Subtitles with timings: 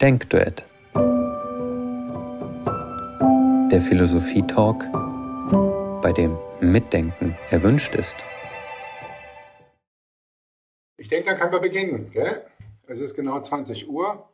[0.00, 0.64] Denkduett.
[3.72, 4.84] Der Philosophie-Talk,
[6.00, 8.18] bei dem Mitdenken erwünscht ist.
[10.98, 12.12] Ich denke, dann können wir beginnen.
[12.12, 12.46] Gell?
[12.86, 14.28] Es ist genau 20 Uhr.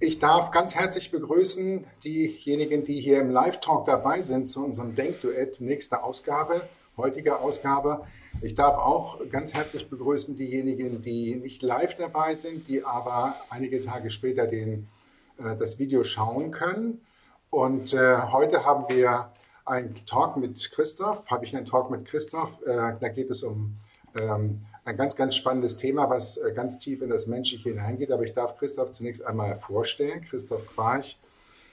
[0.00, 5.62] Ich darf ganz herzlich begrüßen diejenigen, die hier im Live-Talk dabei sind zu unserem Denkduett,
[5.62, 6.60] nächste Ausgabe,
[6.96, 8.06] heutige Ausgabe.
[8.42, 13.84] Ich darf auch ganz herzlich begrüßen diejenigen, die nicht live dabei sind, die aber einige
[13.84, 14.88] Tage später den,
[15.38, 17.00] äh, das Video schauen können.
[17.50, 19.30] Und äh, heute haben wir
[19.64, 22.60] einen Talk mit Christoph, habe ich einen Talk mit Christoph.
[22.66, 23.76] Äh, da geht es um
[24.20, 28.12] ähm, ein ganz, ganz spannendes Thema, was äh, ganz tief in das Menschliche hineingeht.
[28.12, 30.22] Aber ich darf Christoph zunächst einmal vorstellen.
[30.28, 31.18] Christoph Quarch,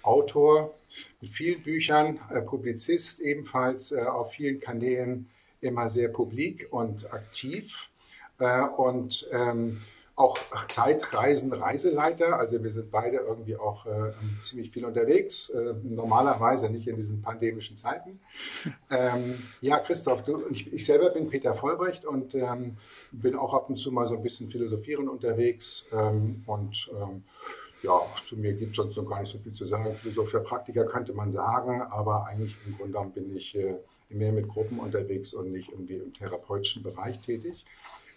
[0.03, 0.73] Autor
[1.21, 5.29] mit vielen Büchern, äh, Publizist ebenfalls äh, auf vielen Kanälen
[5.61, 7.89] immer sehr publik und aktiv
[8.39, 9.81] äh, und ähm,
[10.15, 10.37] auch
[10.67, 12.37] Zeitreisen, Reiseleiter.
[12.37, 17.21] Also wir sind beide irgendwie auch äh, ziemlich viel unterwegs, äh, normalerweise nicht in diesen
[17.21, 18.19] pandemischen Zeiten.
[18.93, 22.75] Ähm, ja, Christoph, du, ich, ich, selber bin Peter Vollbrecht und ähm,
[23.11, 27.23] bin auch ab und zu mal so ein bisschen philosophieren unterwegs ähm, und ähm,
[27.83, 29.95] ja, zu mir gibt es sonst noch gar nicht so viel zu sagen.
[29.95, 33.75] Philosophischer Praktiker könnte man sagen, aber eigentlich im Grunde genommen bin ich äh,
[34.09, 37.65] mehr mit Gruppen unterwegs und nicht irgendwie im therapeutischen Bereich tätig.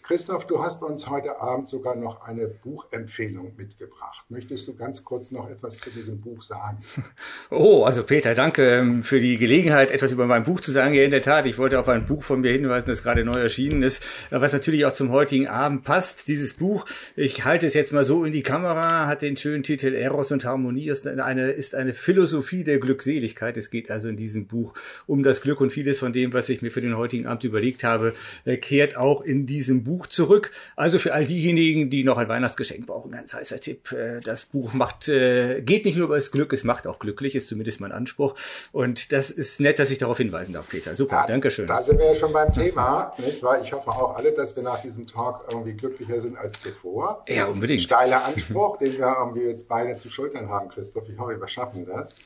[0.07, 4.23] Christoph, du hast uns heute Abend sogar noch eine Buchempfehlung mitgebracht.
[4.29, 6.79] Möchtest du ganz kurz noch etwas zu diesem Buch sagen?
[7.51, 10.93] Oh, also Peter, danke ähm, für die Gelegenheit, etwas über mein Buch zu sagen.
[10.95, 13.39] Ja, in der Tat, ich wollte auf ein Buch von mir hinweisen, das gerade neu
[13.39, 16.27] erschienen ist, was natürlich auch zum heutigen Abend passt.
[16.27, 19.95] Dieses Buch, ich halte es jetzt mal so in die Kamera, hat den schönen Titel
[19.95, 23.57] Eros und Harmonie, ist eine, ist eine Philosophie der Glückseligkeit.
[23.57, 24.75] Es geht also in diesem Buch
[25.07, 27.85] um das Glück und vieles von dem, was ich mir für den heutigen Abend überlegt
[27.85, 30.51] habe, äh, kehrt auch in diesem Buch Buch zurück.
[30.77, 33.93] Also für all diejenigen, die noch ein Weihnachtsgeschenk brauchen, ganz heißer Tipp.
[33.93, 37.35] Äh, das Buch macht, äh, geht nicht nur über das Glück, es macht auch glücklich,
[37.35, 38.35] ist zumindest mein Anspruch.
[38.73, 40.95] Und das ist nett, dass ich darauf hinweisen darf, Peter.
[40.97, 41.67] Super, da, Dankeschön.
[41.67, 43.63] Da sind wir ja schon beim Thema, nicht wahr?
[43.63, 47.25] Ich hoffe auch alle, dass wir nach diesem Talk irgendwie glücklicher sind als zuvor.
[47.29, 47.83] Ja, unbedingt.
[47.83, 51.09] Steiler Anspruch, den wir irgendwie jetzt beide zu schultern haben, Christoph.
[51.09, 52.19] Ich hoffe, wir schaffen das.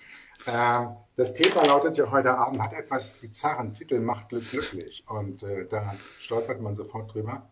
[0.46, 5.04] Ähm, das Thema lautet ja heute Abend, hat etwas bizarren Titel, macht Glück glücklich.
[5.08, 7.48] Und äh, da stolpert man sofort drüber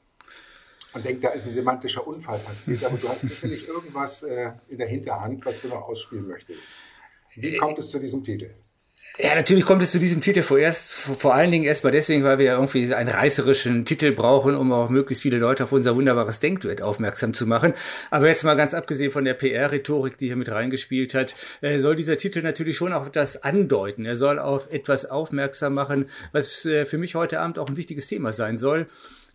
[0.95, 4.79] und denkt, da ist ein semantischer Unfall passiert, aber du hast sicherlich irgendwas äh, in
[4.79, 6.77] der Hinterhand, was du noch ausspielen möchtest.
[7.35, 8.55] Wie kommt es zu diesem Titel?
[9.19, 12.53] Ja, natürlich kommt es zu diesem Titel vorerst, vor allen Dingen erstmal deswegen, weil wir
[12.53, 17.33] irgendwie einen reißerischen Titel brauchen, um auch möglichst viele Leute auf unser wunderbares Denkduett aufmerksam
[17.33, 17.73] zu machen.
[18.11, 21.97] Aber jetzt mal ganz abgesehen von der PR-Rhetorik, die hier mit reingespielt hat, äh, soll
[21.97, 24.05] dieser Titel natürlich schon auch etwas andeuten.
[24.05, 28.09] Er soll auf etwas aufmerksam machen, was äh, für mich heute Abend auch ein wichtiges
[28.09, 28.87] Thema sein soll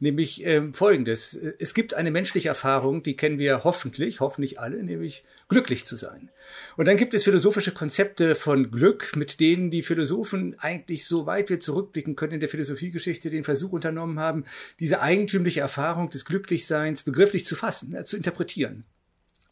[0.02, 1.40] nämlich ähm, folgendes.
[1.60, 6.30] Es gibt eine menschliche Erfahrung, die kennen wir hoffentlich, hoffentlich alle, nämlich glücklich zu sein.
[6.76, 11.50] Und dann gibt es philosophische Konzepte von Glück, mit denen die Philosophen eigentlich so weit
[11.50, 14.44] wir zurückblicken können in der Philosophiegeschichte den Versuch unternommen haben,
[14.80, 18.86] diese eigentümliche Erfahrung des Glücklichseins begrifflich zu fassen, zu interpretieren.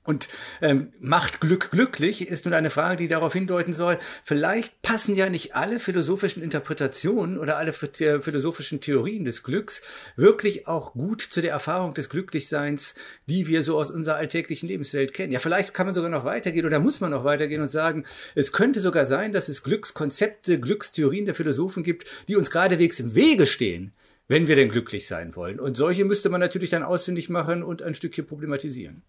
[0.05, 0.27] Und
[0.61, 5.29] ähm, macht Glück glücklich ist nun eine Frage, die darauf hindeuten soll, vielleicht passen ja
[5.29, 9.81] nicht alle philosophischen Interpretationen oder alle philosophischen Theorien des Glücks
[10.15, 12.95] wirklich auch gut zu der Erfahrung des Glücklichseins,
[13.27, 15.33] die wir so aus unserer alltäglichen Lebenswelt kennen.
[15.33, 18.05] Ja, vielleicht kann man sogar noch weitergehen oder muss man noch weitergehen und sagen,
[18.35, 23.15] es könnte sogar sein, dass es Glückskonzepte, Glückstheorien der Philosophen gibt, die uns geradewegs im
[23.15, 23.91] Wege stehen,
[24.29, 25.59] wenn wir denn glücklich sein wollen.
[25.59, 29.03] Und solche müsste man natürlich dann ausfindig machen und ein Stückchen problematisieren.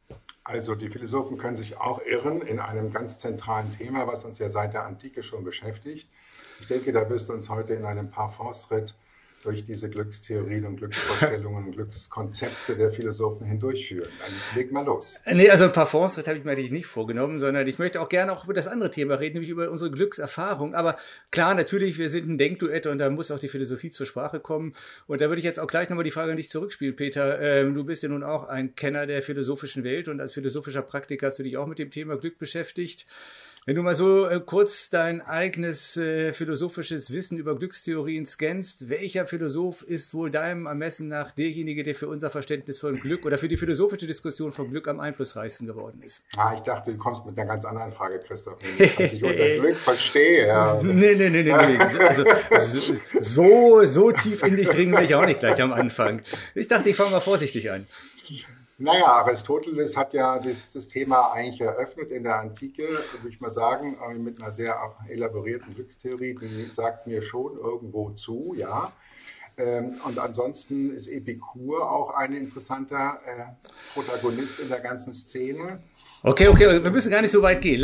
[0.51, 4.49] Also die Philosophen können sich auch irren in einem ganz zentralen Thema, was uns ja
[4.49, 6.09] seit der Antike schon beschäftigt.
[6.59, 8.97] Ich denke, da wirst du uns heute in einem Parfumsritt
[9.43, 14.11] durch diese Glückstheorien und Glücksvorstellungen und Glückskonzepte der Philosophen hindurchführen.
[14.21, 15.19] Dann leg mal los.
[15.27, 18.33] Nee, also ein Parfumsritt habe ich mir natürlich nicht vorgenommen, sondern ich möchte auch gerne
[18.33, 20.75] auch über das andere Thema reden, nämlich über unsere Glückserfahrung.
[20.75, 20.97] Aber
[21.31, 24.75] klar, natürlich, wir sind ein Denkduett und da muss auch die Philosophie zur Sprache kommen.
[25.07, 27.41] Und da würde ich jetzt auch gleich nochmal die Frage an dich zurückspielen, Peter.
[27.41, 31.29] Ähm, du bist ja nun auch ein Kenner der philosophischen Welt und als philosophischer Praktiker
[31.29, 33.07] hast du dich auch mit dem Thema Glück beschäftigt.
[33.67, 39.27] Wenn du mal so äh, kurz dein eigenes äh, philosophisches Wissen über Glückstheorien scannst, welcher
[39.27, 43.49] Philosoph ist wohl deinem Ermessen nach derjenige, der für unser Verständnis von Glück oder für
[43.49, 46.23] die philosophische Diskussion von Glück am einflussreichsten geworden ist?
[46.39, 48.57] Ah, ich dachte, du kommst mit einer ganz anderen Frage, Christoph.
[48.79, 50.47] Was ich unter Glück verstehe.
[50.47, 50.81] Ja.
[50.83, 51.79] Nee, nee, nee, nee, nee.
[52.01, 56.23] Also, also, so, so tief in dich dringen will ich auch nicht gleich am Anfang.
[56.55, 57.87] Ich dachte, ich fange mal vorsichtig an.
[58.83, 63.51] Naja, Aristoteles hat ja das, das, Thema eigentlich eröffnet in der Antike, würde ich mal
[63.51, 64.75] sagen, äh, mit einer sehr
[65.07, 68.91] elaborierten Glückstheorie, die sagt mir schon irgendwo zu, ja.
[69.59, 73.53] Ähm, und ansonsten ist Epikur auch ein interessanter äh,
[73.93, 75.83] Protagonist in der ganzen Szene.
[76.23, 77.83] Okay, okay, wir müssen gar nicht so weit gehen.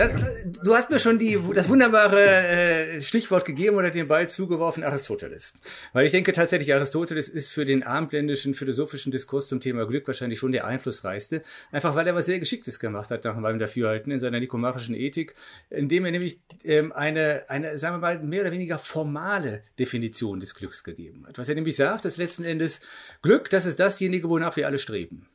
[0.62, 5.54] Du hast mir schon die, das wunderbare äh, Stichwort gegeben oder den Ball zugeworfen, Aristoteles.
[5.94, 10.38] Weil ich denke tatsächlich, Aristoteles ist für den abendländischen philosophischen Diskurs zum Thema Glück wahrscheinlich
[10.38, 11.42] schon der einflussreichste.
[11.72, 15.34] Einfach weil er was sehr Geschicktes gemacht hat nach meinem Dafürhalten in seiner nikomachischen Ethik,
[15.70, 20.54] indem er nämlich ähm, eine, eine, sagen wir mal, mehr oder weniger formale Definition des
[20.54, 21.38] Glücks gegeben hat.
[21.38, 22.80] Was er nämlich sagt, ist letzten Endes
[23.22, 25.26] Glück, das ist dasjenige, wonach wir alle streben.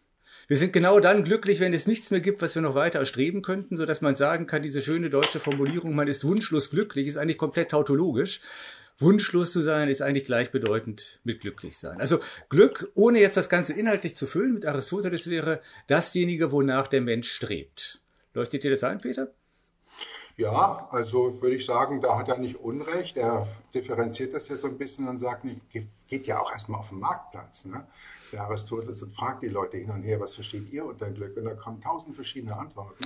[0.51, 3.41] Wir sind genau dann glücklich, wenn es nichts mehr gibt, was wir noch weiter erstreben
[3.41, 7.15] könnten, so dass man sagen kann, diese schöne deutsche Formulierung, man ist wunschlos glücklich, ist
[7.15, 8.41] eigentlich komplett tautologisch.
[8.99, 12.01] Wunschlos zu sein ist eigentlich gleichbedeutend mit glücklich sein.
[12.01, 12.19] Also
[12.49, 17.31] Glück, ohne jetzt das Ganze inhaltlich zu füllen mit Aristoteles, wäre dasjenige, wonach der Mensch
[17.31, 18.01] strebt.
[18.33, 19.29] Leuchtet dir das ein, Peter?
[20.35, 23.15] Ja, also würde ich sagen, da hat er nicht Unrecht.
[23.15, 25.45] Er differenziert das ja so ein bisschen und sagt,
[26.09, 27.63] geht ja auch erstmal auf den Marktplatz.
[27.63, 27.87] Ne?
[28.31, 31.35] Der Aristoteles und fragt die Leute hin und her, was versteht ihr unter Glück?
[31.37, 33.05] Und da kommen tausend verschiedene Antworten.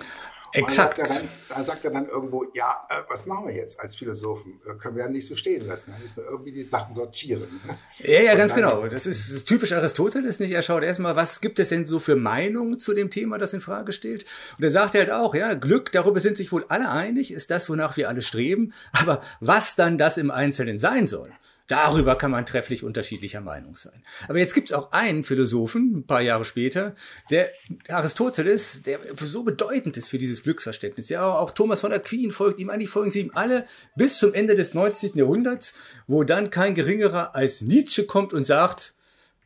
[0.54, 1.00] Exakt.
[1.00, 4.62] Da sagt, sagt er dann irgendwo, ja, äh, was machen wir jetzt als Philosophen?
[4.66, 5.92] Äh, können wir ja nicht so stehen lassen.
[5.92, 7.48] Da müssen wir irgendwie die Sachen sortieren.
[7.68, 7.77] Ne?
[7.98, 8.88] Ja, ja, ganz genau.
[8.88, 10.51] Das ist, das ist typisch Aristoteles, nicht?
[10.51, 13.62] Er schaut erstmal, was gibt es denn so für Meinungen zu dem Thema, das in
[13.62, 14.25] Frage steht?
[14.57, 17.69] Und er sagt halt auch, ja, Glück, darüber sind sich wohl alle einig, ist das,
[17.69, 18.74] wonach wir alle streben.
[18.94, 21.31] Aber was dann das im Einzelnen sein soll?
[21.68, 24.04] Darüber kann man trefflich unterschiedlicher Meinung sein.
[24.28, 26.94] Aber jetzt gibt es auch einen Philosophen, ein paar Jahre später,
[27.32, 27.50] der
[27.88, 31.10] Aristoteles, der so bedeutend ist für dieses Glücksverständnis.
[31.10, 33.66] Ja, auch Thomas von Aquin folgt ihm, eigentlich folgen sie ihm alle
[33.96, 35.14] bis zum Ende des 19.
[35.16, 35.74] Jahrhunderts,
[36.06, 38.94] wo dann kein geringerer als Nietzsche kommt und sagt,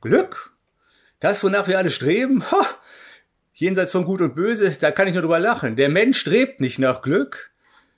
[0.01, 0.51] Glück,
[1.22, 2.65] das, wonach wir alle streben, ha,
[3.54, 5.77] jenseits von Gut und Böse, da kann ich nur drüber lachen.
[5.77, 7.51] Der Mensch strebt nicht nach Glück,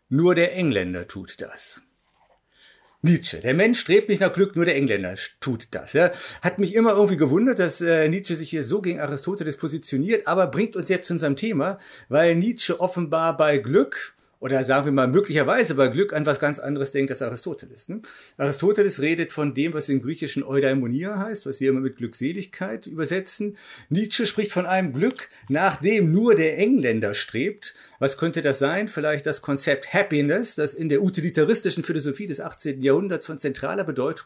[0.09, 1.81] nur der Engländer tut das.
[3.03, 3.39] Nietzsche.
[3.41, 5.93] Der Mensch strebt nicht nach Glück, nur der Engländer tut das.
[5.93, 6.11] Ja.
[6.41, 10.47] Hat mich immer irgendwie gewundert, dass äh, Nietzsche sich hier so gegen Aristoteles positioniert, aber
[10.47, 15.07] bringt uns jetzt zu unserem Thema, weil Nietzsche offenbar bei Glück oder sagen wir mal
[15.07, 17.87] möglicherweise bei Glück an was ganz anderes denkt als Aristoteles.
[17.87, 18.01] Ne?
[18.37, 23.55] Aristoteles redet von dem, was im Griechischen Eudaimonia heißt, was wir immer mit Glückseligkeit übersetzen.
[23.89, 27.75] Nietzsche spricht von einem Glück, nach dem nur der Engländer strebt.
[27.99, 28.87] Was könnte das sein?
[28.87, 32.81] Vielleicht das Konzept Happiness, das in der utilitaristischen Philosophie des 18.
[32.81, 34.25] Jahrhunderts von zentraler Bedeutung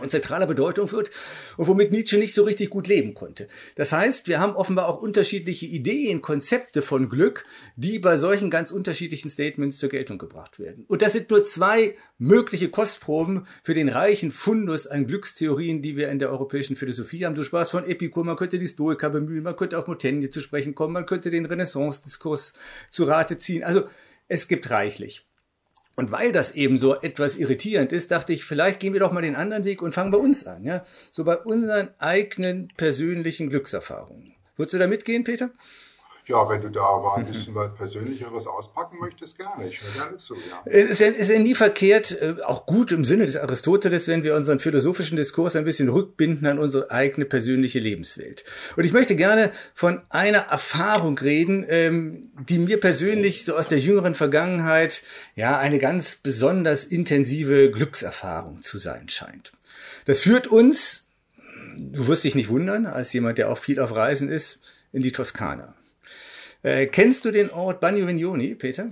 [0.00, 1.10] und zentraler Bedeutung wird
[1.58, 3.46] und womit Nietzsche nicht so richtig gut leben konnte.
[3.74, 7.44] Das heißt, wir haben offenbar auch unterschiedliche Ideen, Konzepte von Glück,
[7.76, 10.86] die bei solchen ganz unterschiedlichen Statements zur Geltung gebracht werden.
[10.88, 16.10] Und das sind nur zwei mögliche Kostproben für den reichen Fundus an Glückstheorien, die wir
[16.10, 17.34] in der europäischen Philosophie haben.
[17.34, 20.74] Du sprachst von Epikur, man könnte die Stoiker bemühen, man könnte auf Montaigne zu sprechen
[20.74, 22.54] kommen, man könnte den Renaissance-Diskurs
[22.90, 23.62] zu Rate ziehen.
[23.62, 23.84] Also
[24.28, 25.26] es gibt reichlich.
[25.94, 29.20] Und weil das eben so etwas irritierend ist, dachte ich, vielleicht gehen wir doch mal
[29.20, 30.84] den anderen Weg und fangen bei uns an, ja?
[31.10, 34.34] So bei unseren eigenen persönlichen Glückserfahrungen.
[34.56, 35.50] Würdest du da mitgehen, Peter?
[36.26, 39.66] Ja, wenn du da mal ein bisschen was Persönlicheres auspacken möchtest, gerne.
[39.66, 40.62] Ich höre gerne zu, ja.
[40.66, 44.22] Es ist ja, ist ja nie verkehrt, äh, auch gut im Sinne des Aristoteles, wenn
[44.22, 48.44] wir unseren philosophischen Diskurs ein bisschen rückbinden an unsere eigene persönliche Lebenswelt.
[48.76, 53.80] Und ich möchte gerne von einer Erfahrung reden, ähm, die mir persönlich so aus der
[53.80, 55.02] jüngeren Vergangenheit
[55.34, 59.52] ja eine ganz besonders intensive Glückserfahrung zu sein scheint.
[60.04, 61.06] Das führt uns,
[61.76, 64.60] du wirst dich nicht wundern, als jemand, der auch viel auf Reisen ist,
[64.92, 65.74] in die Toskana.
[66.62, 68.90] Äh, kennst du den Ort Bagno Vignoni, Peter?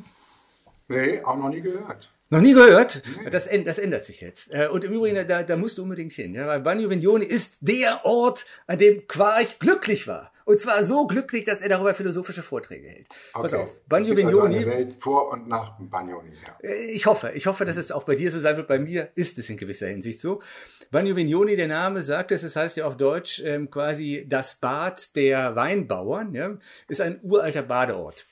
[0.89, 2.11] Nee, auch noch nie gehört.
[2.31, 3.03] Noch nie gehört?
[3.25, 3.31] Nee.
[3.31, 4.53] Das, das, ändert sich jetzt.
[4.55, 6.35] Äh, und im Übrigen, da, da musst du unbedingt hin.
[6.35, 6.47] Ja?
[6.47, 10.33] Weil Bagno Vignoni ist der Ort, an dem Quarch glücklich war.
[10.51, 13.07] Und zwar so glücklich, dass er darüber philosophische Vorträge hält.
[13.35, 13.43] Okay.
[13.43, 14.57] Pass auf, Bagno Vignoni.
[14.57, 16.33] Also Welt vor und nach Bagnoni.
[16.45, 16.69] Ja.
[16.69, 18.67] Äh, ich hoffe, ich hoffe, dass es auch bei dir so sein wird.
[18.67, 20.43] Bei mir ist es in gewisser Hinsicht so.
[20.91, 25.15] Bagno Vignoni, der Name sagt es, es heißt ja auf Deutsch ähm, quasi das Bad
[25.15, 28.27] der Weinbauern, ja, ist ein uralter Badeort.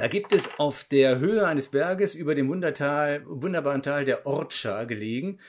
[0.00, 4.84] Da gibt es auf der Höhe eines Berges über dem Wundertal, wunderbaren Tal der Orcia
[4.84, 5.40] gelegen,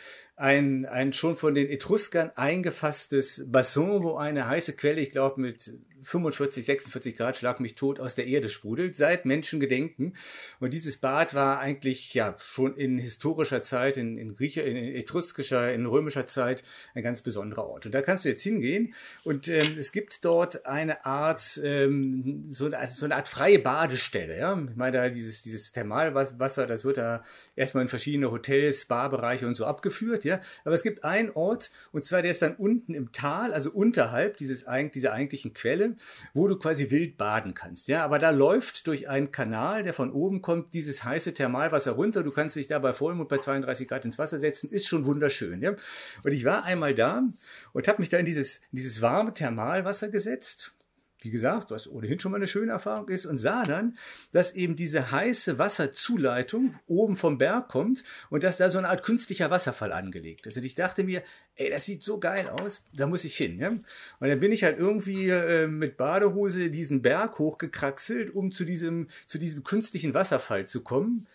[0.41, 5.71] ein, ein schon von den Etruskern eingefasstes Bassin, wo eine heiße Quelle, ich glaube mit
[6.01, 10.13] 45, 46 Grad, schlag mich tot, aus der Erde sprudelt, seit Menschengedenken.
[10.59, 15.73] Und dieses Bad war eigentlich ja schon in historischer Zeit, in, in Griecher, in etruskischer,
[15.73, 16.63] in römischer Zeit
[16.95, 17.85] ein ganz besonderer Ort.
[17.85, 18.93] Und da kannst du jetzt hingehen
[19.23, 24.37] und ähm, es gibt dort eine Art, ähm, so, eine, so eine Art freie Badestelle.
[24.37, 24.59] Ja?
[24.69, 27.23] Ich meine, da dieses, dieses Thermalwasser, das wird da
[27.55, 30.23] erstmal in verschiedene Hotels, Barbereiche und so abgeführt.
[30.23, 30.30] Ja?
[30.63, 34.37] Aber es gibt einen Ort, und zwar der ist dann unten im Tal, also unterhalb
[34.37, 35.95] dieses, dieser eigentlichen Quelle
[36.33, 37.87] wo du quasi wild baden kannst.
[37.87, 42.23] Ja, aber da läuft durch einen Kanal, der von oben kommt, dieses heiße Thermalwasser runter.
[42.23, 44.69] Du kannst dich da bei Vollmond bei 32 Grad ins Wasser setzen.
[44.69, 45.61] Ist schon wunderschön.
[45.61, 45.75] Ja,
[46.23, 47.23] und ich war einmal da
[47.73, 50.73] und habe mich da in dieses, in dieses warme Thermalwasser gesetzt
[51.21, 53.97] wie gesagt, was ohnehin schon mal eine schöne Erfahrung ist, und sah dann,
[54.31, 59.03] dass eben diese heiße Wasserzuleitung oben vom Berg kommt und dass da so eine Art
[59.03, 60.57] künstlicher Wasserfall angelegt ist.
[60.57, 61.23] Und ich dachte mir,
[61.55, 63.59] ey, das sieht so geil aus, da muss ich hin.
[63.59, 63.69] Ja?
[63.69, 63.83] Und
[64.19, 69.37] dann bin ich halt irgendwie äh, mit Badehose diesen Berg hochgekraxelt, um zu diesem, zu
[69.37, 71.27] diesem künstlichen Wasserfall zu kommen,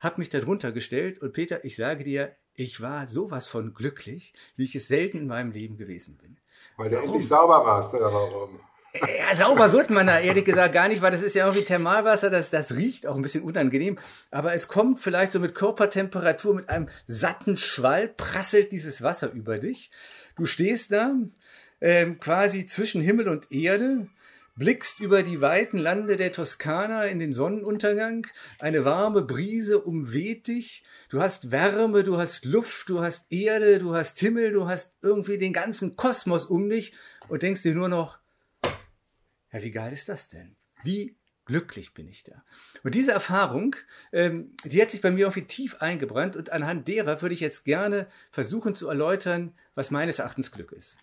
[0.00, 4.32] hab mich da drunter gestellt und Peter, ich sage dir, ich war sowas von glücklich,
[4.56, 6.38] wie ich es selten in meinem Leben gewesen bin.
[6.76, 8.60] Weil du endlich sauber warst, oder warum?
[9.00, 12.30] Ja, sauber wird man da ehrlich gesagt gar nicht, weil das ist ja irgendwie Thermalwasser,
[12.30, 13.98] das, das riecht auch ein bisschen unangenehm.
[14.30, 19.58] Aber es kommt vielleicht so mit Körpertemperatur, mit einem satten Schwall, prasselt dieses Wasser über
[19.58, 19.90] dich.
[20.36, 21.14] Du stehst da
[21.80, 24.08] ähm, quasi zwischen Himmel und Erde,
[24.56, 28.26] blickst über die weiten Lande der Toskana in den Sonnenuntergang,
[28.58, 33.94] eine warme Brise umweht dich, du hast Wärme, du hast Luft, du hast Erde, du
[33.94, 36.92] hast Himmel, du hast irgendwie den ganzen Kosmos um dich
[37.28, 38.18] und denkst dir nur noch,
[39.52, 40.56] ja, wie geil ist das denn?
[40.82, 41.16] Wie
[41.48, 42.44] glücklich bin ich da.
[42.84, 43.74] Und diese Erfahrung,
[44.12, 47.64] ähm, die hat sich bei mir irgendwie tief eingebrannt und anhand derer würde ich jetzt
[47.64, 50.98] gerne versuchen zu erläutern, was meines Erachtens Glück ist.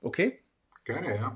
[0.00, 0.42] Okay?
[0.84, 1.32] Gerne, ja.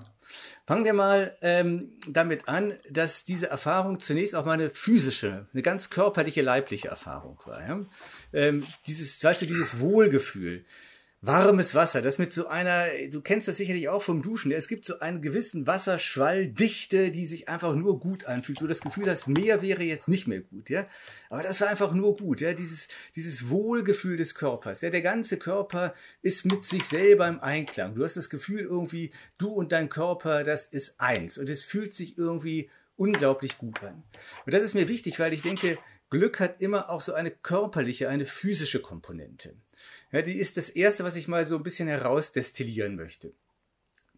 [0.67, 5.63] Fangen wir mal ähm, damit an, dass diese Erfahrung zunächst auch mal eine physische, eine
[5.63, 7.65] ganz körperliche, leibliche Erfahrung war.
[7.65, 7.87] Ja?
[8.33, 10.65] Ähm, dieses, weißt du, dieses Wohlgefühl,
[11.23, 14.85] warmes Wasser, das mit so einer, du kennst das sicherlich auch vom Duschen, es gibt
[14.85, 18.61] so einen gewissen Wasserschwalldichte, die sich einfach nur gut anfühlt.
[18.61, 20.87] Du das Gefühl hast, mehr wäre jetzt nicht mehr gut, ja.
[21.31, 22.53] Aber das war einfach nur gut, ja.
[22.53, 24.91] Dieses, dieses Wohlgefühl des Körpers, ja.
[24.91, 27.95] Der ganze Körper ist mit sich selber im Einklang.
[27.95, 31.39] Du hast das Gefühl irgendwie, du und dein Körper, das ist eins.
[31.39, 34.03] Und es fühlt sich irgendwie unglaublich gut an.
[34.45, 35.79] Und das ist mir wichtig, weil ich denke,
[36.11, 39.55] Glück hat immer auch so eine körperliche, eine physische Komponente.
[40.13, 43.33] Ja, die ist das erste, was ich mal so ein bisschen herausdestillieren möchte.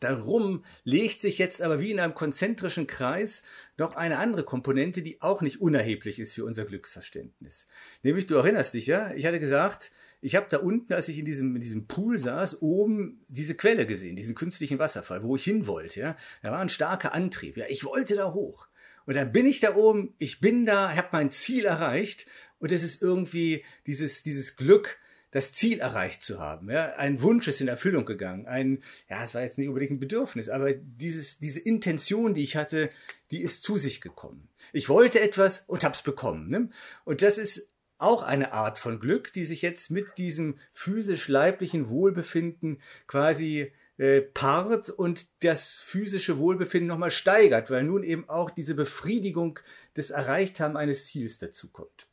[0.01, 3.43] Darum legt sich jetzt aber wie in einem konzentrischen Kreis
[3.77, 7.67] noch eine andere Komponente, die auch nicht unerheblich ist für unser Glücksverständnis.
[8.03, 9.91] Nämlich, du erinnerst dich ja, ich hatte gesagt,
[10.21, 13.87] ich habe da unten, als ich in diesem, in diesem Pool saß, oben diese Quelle
[13.87, 16.01] gesehen, diesen künstlichen Wasserfall, wo ich hin wollte.
[16.01, 16.17] Ja.
[16.43, 17.57] Da war ein starker Antrieb.
[17.57, 18.69] Ja, ich wollte da hoch.
[19.09, 22.27] Und dann bin ich da oben, ich bin da, habe mein Ziel erreicht
[22.59, 24.99] und es ist irgendwie dieses, dieses Glück,
[25.31, 26.71] das Ziel erreicht zu haben.
[26.71, 26.91] Ja?
[26.97, 28.45] Ein Wunsch ist in Erfüllung gegangen.
[28.45, 32.57] Ein, ja, es war jetzt nicht unbedingt ein Bedürfnis, aber dieses, diese Intention, die ich
[32.57, 32.91] hatte,
[33.31, 34.51] die ist zu sich gekommen.
[34.75, 36.51] Ich wollte etwas und hab's bekommen.
[36.51, 36.69] Ne?
[37.07, 42.83] Und das ist auch eine Art von Glück, die sich jetzt mit diesem physisch-leiblichen Wohlbefinden
[43.07, 49.59] quasi äh, paart und das physische Wohlbefinden nochmal steigert, weil nun eben auch diese Befriedigung
[49.97, 52.09] des Erreichthaben eines Ziels dazukommt.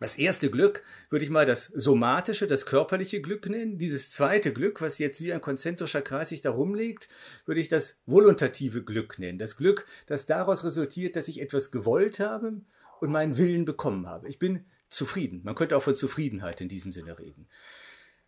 [0.00, 3.78] Das erste Glück würde ich mal das somatische, das körperliche Glück nennen.
[3.78, 7.06] Dieses zweite Glück, was jetzt wie ein konzentrischer Kreis sich da rumlegt,
[7.46, 9.38] würde ich das volontative Glück nennen.
[9.38, 12.62] Das Glück, das daraus resultiert, dass ich etwas gewollt habe
[13.00, 14.28] und meinen Willen bekommen habe.
[14.28, 15.42] Ich bin zufrieden.
[15.44, 17.48] Man könnte auch von Zufriedenheit in diesem Sinne reden.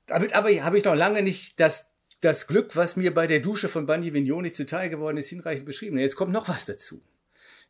[0.07, 1.91] Damit aber habe ich noch lange nicht das,
[2.25, 5.99] das Glück, was mir bei der Dusche von Bandi Vignoni zuteil geworden ist, hinreichend beschrieben.
[5.99, 7.03] Jetzt kommt noch was dazu.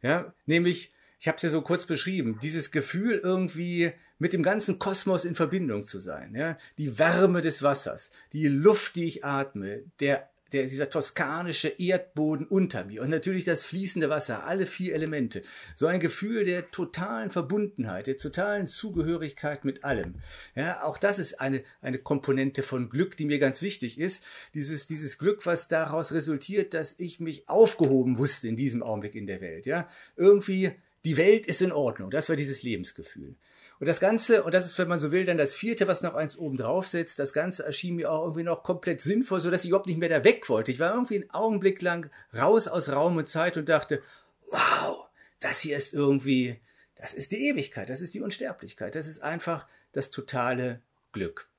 [0.03, 0.93] Ja, nämlich
[1.25, 5.35] ich habe es ja so kurz beschrieben, dieses Gefühl irgendwie mit dem ganzen Kosmos in
[5.35, 10.67] Verbindung zu sein, ja, die Wärme des Wassers, die Luft, die ich atme, der der,
[10.67, 15.43] dieser toskanische Erdboden unter mir und natürlich das fließende Wasser, alle vier Elemente.
[15.75, 20.15] So ein Gefühl der totalen Verbundenheit, der totalen Zugehörigkeit mit allem.
[20.55, 24.25] Ja, auch das ist eine, eine Komponente von Glück, die mir ganz wichtig ist.
[24.55, 29.27] Dieses, dieses Glück, was daraus resultiert, dass ich mich aufgehoben wusste in diesem Augenblick in
[29.27, 29.67] der Welt.
[29.67, 30.73] Ja, irgendwie
[31.05, 32.11] die Welt ist in Ordnung.
[32.11, 33.37] Das war dieses Lebensgefühl.
[33.79, 36.15] Und das Ganze, und das ist, wenn man so will, dann das vierte, was noch
[36.15, 39.65] eins oben drauf setzt, das Ganze erschien mir auch irgendwie noch komplett sinnvoll, so dass
[39.65, 40.71] ich überhaupt nicht mehr da weg wollte.
[40.71, 44.03] Ich war irgendwie einen Augenblick lang raus aus Raum und Zeit und dachte,
[44.51, 45.07] wow,
[45.41, 46.61] das hier ist irgendwie,
[46.95, 50.81] das ist die Ewigkeit, das ist die Unsterblichkeit, das ist einfach das totale
[51.13, 51.51] Glück.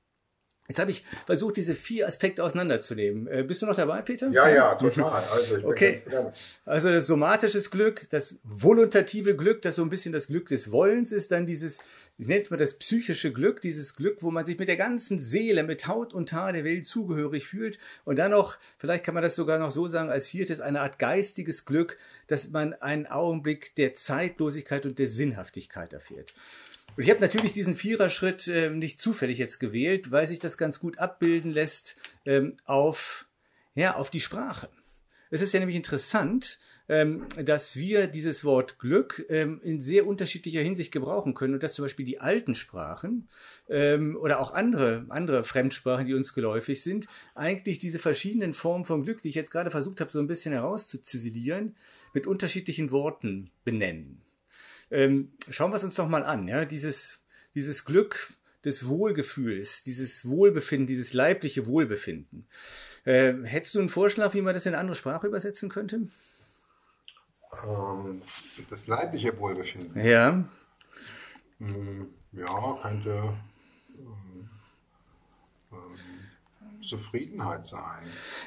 [0.68, 3.26] Jetzt habe ich versucht, diese vier Aspekte auseinanderzunehmen.
[3.28, 4.28] Äh, bist du noch dabei, Peter?
[4.30, 5.24] Ja, ja, total.
[5.24, 6.02] Also ich bin okay.
[6.64, 11.30] Also somatisches Glück, das volontative Glück, das so ein bisschen das Glück des Wollens ist,
[11.30, 11.78] dann dieses,
[12.18, 15.18] ich nenne es mal das psychische Glück, dieses Glück, wo man sich mit der ganzen
[15.18, 17.78] Seele, mit Haut und Haar der Welt zugehörig fühlt.
[18.04, 20.98] Und dann noch, vielleicht kann man das sogar noch so sagen, als viertes eine Art
[20.98, 26.34] geistiges Glück, dass man einen Augenblick der Zeitlosigkeit und der Sinnhaftigkeit erfährt.
[26.96, 30.80] Und ich habe natürlich diesen Viererschritt äh, nicht zufällig jetzt gewählt, weil sich das ganz
[30.80, 33.28] gut abbilden lässt ähm, auf,
[33.74, 34.70] ja, auf die Sprache.
[35.30, 40.62] es ist ja nämlich interessant, ähm, dass wir dieses Wort Glück ähm, in sehr unterschiedlicher
[40.62, 43.28] Hinsicht gebrauchen können und dass zum Beispiel die alten Sprachen
[43.68, 49.02] ähm, oder auch andere, andere Fremdsprachen, die uns geläufig sind, eigentlich diese verschiedenen Formen von
[49.02, 51.76] Glück, die ich jetzt gerade versucht habe, so ein bisschen herauszuziselieren,
[52.14, 54.25] mit unterschiedlichen Worten benennen.
[54.90, 56.48] Ähm, schauen wir es uns doch mal an.
[56.48, 56.64] Ja?
[56.64, 57.20] Dieses,
[57.54, 62.48] dieses Glück des Wohlgefühls, dieses Wohlbefinden, dieses leibliche Wohlbefinden.
[63.04, 66.08] Äh, hättest du einen Vorschlag, wie man das in eine andere Sprache übersetzen könnte?
[67.64, 68.22] Ähm,
[68.68, 70.04] das leibliche Wohlbefinden.
[70.04, 70.44] Ja.
[71.58, 73.34] Hm, ja, könnte
[73.98, 74.50] ähm,
[75.72, 75.94] ähm,
[76.82, 77.80] Zufriedenheit sein.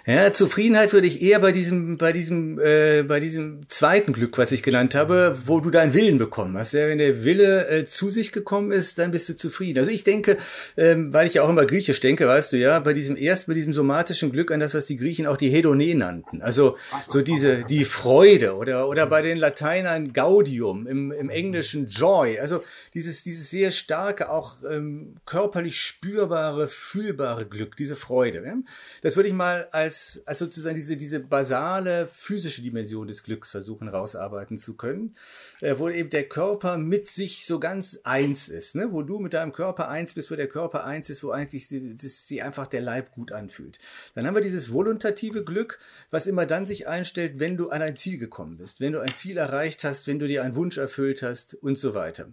[0.05, 4.51] Ja, Zufriedenheit würde ich eher bei diesem, bei diesem, äh, bei diesem zweiten Glück, was
[4.51, 6.73] ich genannt habe, wo du deinen Willen bekommen hast.
[6.73, 9.79] Ja, wenn der Wille äh, zu sich gekommen ist, dann bist du zufrieden.
[9.79, 10.37] Also ich denke,
[10.77, 13.53] ähm, weil ich ja auch immer griechisch denke, weißt du ja, bei diesem erst, bei
[13.53, 16.41] diesem somatischen Glück an das, was die Griechen auch die Hedone nannten.
[16.41, 22.39] Also so diese, die Freude oder, oder bei den Lateinern Gaudium, im, im Englischen Joy.
[22.39, 28.18] Also dieses, dieses sehr starke, auch ähm, körperlich spürbare, fühlbare Glück, diese Freude.
[28.19, 28.63] Freude.
[29.01, 33.87] Das würde ich mal als, als sozusagen diese, diese basale physische Dimension des Glücks versuchen
[33.87, 35.15] rausarbeiten zu können,
[35.61, 38.91] äh, wo eben der Körper mit sich so ganz eins ist, ne?
[38.91, 41.95] wo du mit deinem Körper eins bist, wo der Körper eins ist, wo eigentlich sie,
[41.95, 43.79] das, sie einfach der Leib gut anfühlt.
[44.15, 45.79] Dann haben wir dieses voluntative Glück,
[46.11, 49.15] was immer dann sich einstellt, wenn du an ein Ziel gekommen bist, wenn du ein
[49.15, 52.27] Ziel erreicht hast, wenn du dir einen Wunsch erfüllt hast und so weiter.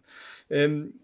[0.51, 0.95] Ähm,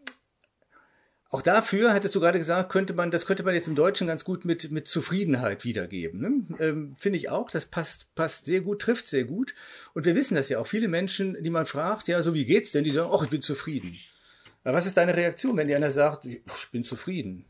[1.33, 4.23] auch dafür, hattest du gerade gesagt, könnte man, das könnte man jetzt im Deutschen ganz
[4.23, 6.21] gut mit, mit Zufriedenheit wiedergeben.
[6.21, 6.65] Ne?
[6.65, 7.51] Ähm, Finde ich auch.
[7.51, 9.55] Das passt, passt sehr gut, trifft sehr gut.
[9.95, 10.67] Und wir wissen das ja auch.
[10.67, 12.85] Viele Menschen, die man fragt, ja, so wie geht's denn?
[12.85, 13.97] Die sagen, ach, ich bin zufrieden.
[14.63, 17.47] Aber was ist deine Reaktion, wenn dir einer sagt, ich bin zufrieden?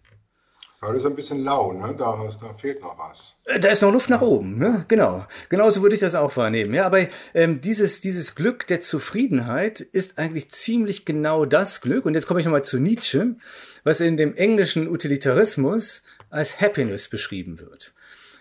[0.82, 1.94] Ja, das ist ein bisschen lau, ne?
[1.96, 3.36] Da, da fehlt noch was.
[3.44, 4.84] Äh, da ist noch Luft nach oben, ne?
[4.88, 5.24] Genau.
[5.48, 6.74] Genauso würde ich das auch wahrnehmen.
[6.74, 12.04] Ja, aber ähm, dieses, dieses Glück der Zufriedenheit ist eigentlich ziemlich genau das Glück.
[12.04, 13.36] Und jetzt komme ich nochmal zu Nietzsche,
[13.84, 17.92] was in dem englischen Utilitarismus als Happiness beschrieben wird.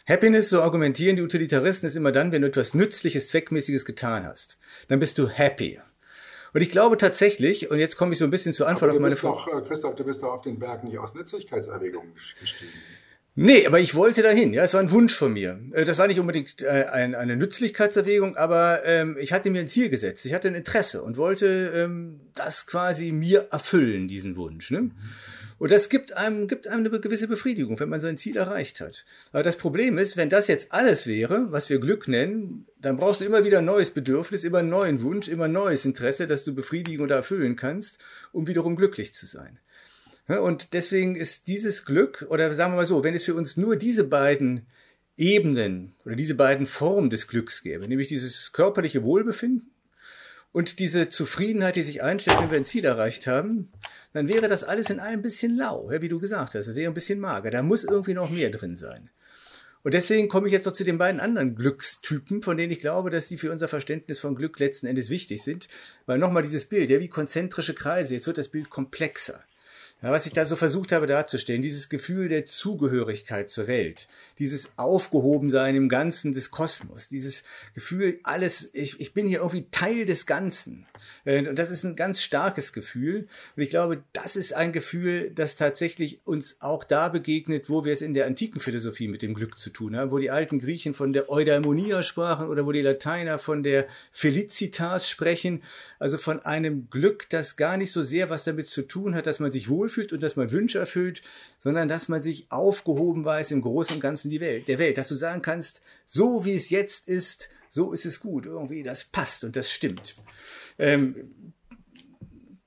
[0.08, 4.58] Happiness, so argumentieren die Utilitaristen, ist immer dann, wenn du etwas Nützliches, Zweckmäßiges getan hast.
[4.88, 5.80] Dann bist du happy.
[6.54, 9.16] Und ich glaube tatsächlich, und jetzt komme ich so ein bisschen zur Antwort auf meine
[9.16, 9.58] Frage.
[9.58, 12.72] Äh, Christoph, du bist doch auf den Berg nicht aus Nützlichkeitserwägungen gestiegen.
[13.34, 14.54] Nee, aber ich wollte dahin.
[14.54, 15.60] Ja, es war ein Wunsch von mir.
[15.72, 19.90] Äh, das war nicht unbedingt äh, eine Nützlichkeitserwägung, aber ähm, ich hatte mir ein Ziel
[19.90, 20.26] gesetzt.
[20.26, 24.72] Ich hatte ein Interesse und wollte ähm, das quasi mir erfüllen, diesen Wunsch.
[24.72, 24.82] Ne?
[24.82, 24.92] Mhm.
[25.62, 29.06] Und das gibt einem, gibt einem eine gewisse Befriedigung, wenn man sein Ziel erreicht hat.
[29.32, 33.22] Aber das Problem ist, wenn das jetzt alles wäre, was wir Glück nennen, dann brauchst
[33.22, 36.46] du immer wieder ein neues Bedürfnis, immer einen neuen Wunsch, immer ein neues Interesse, das
[36.46, 38.00] du befriedigen oder erfüllen kannst,
[38.32, 39.60] um wiederum glücklich zu sein.
[40.28, 43.76] Und deswegen ist dieses Glück, oder sagen wir mal so, wenn es für uns nur
[43.76, 44.66] diese beiden
[45.16, 49.71] Ebenen oder diese beiden Formen des Glücks gäbe, nämlich dieses körperliche Wohlbefinden
[50.54, 53.72] und diese Zufriedenheit, die sich einstellt, wenn wir ein Ziel erreicht haben,
[54.14, 56.76] dann wäre das alles in allem ein bisschen lau, wie du gesagt hast.
[56.76, 57.52] Wäre ein bisschen mager.
[57.52, 59.10] Da muss irgendwie noch mehr drin sein.
[59.84, 63.10] Und deswegen komme ich jetzt noch zu den beiden anderen Glückstypen, von denen ich glaube,
[63.10, 65.68] dass die für unser Verständnis von Glück letzten Endes wichtig sind.
[66.06, 69.44] Weil nochmal dieses Bild, ja, wie konzentrische Kreise, jetzt wird das Bild komplexer.
[70.04, 74.08] Ja, was ich da so versucht habe darzustellen, dieses Gefühl der Zugehörigkeit zur Welt,
[74.40, 77.44] dieses Aufgehobensein im Ganzen des Kosmos, dieses
[77.76, 80.88] Gefühl, alles, ich, ich bin hier irgendwie Teil des Ganzen.
[81.24, 83.28] Äh, und das ist ein ganz starkes Gefühl.
[83.56, 87.94] Und ich glaube, das ist ein Gefühl, das tatsächlich uns auch da begegnet, wo wir
[87.94, 90.96] es in der antiken Philosophie mit dem Glück zu tun haben, wo die alten Griechen
[90.96, 95.62] von der Eudaimonia sprachen oder wo die Lateiner von der Felicitas sprechen,
[96.00, 99.40] also von einem Glück, das gar nicht so sehr was damit zu tun hat, dass
[99.40, 101.22] man sich wohl wohlfühlt und dass man Wünsche erfüllt,
[101.60, 105.08] sondern dass man sich aufgehoben weiß im Großen und Ganzen die Welt, der Welt, dass
[105.08, 109.44] du sagen kannst, so wie es jetzt ist, so ist es gut, irgendwie, das passt
[109.44, 110.16] und das stimmt.
[110.78, 111.16] Ähm,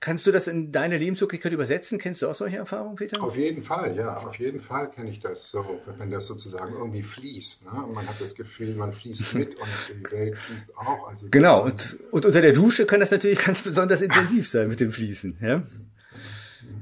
[0.05, 1.97] Kannst du das in deine Lebenswirklichkeit übersetzen?
[1.97, 3.23] Kennst du auch solche Erfahrungen, Peter?
[3.23, 7.03] Auf jeden Fall, ja, auf jeden Fall kenne ich das so, wenn das sozusagen irgendwie
[7.03, 7.65] fließt.
[7.65, 7.83] Ne?
[7.87, 11.09] Und man hat das Gefühl, man fließt mit und die Welt fließt auch.
[11.09, 14.79] Also genau, und, und unter der Dusche kann das natürlich ganz besonders intensiv sein mit
[14.79, 15.39] dem Fließen.
[15.41, 15.63] Ja?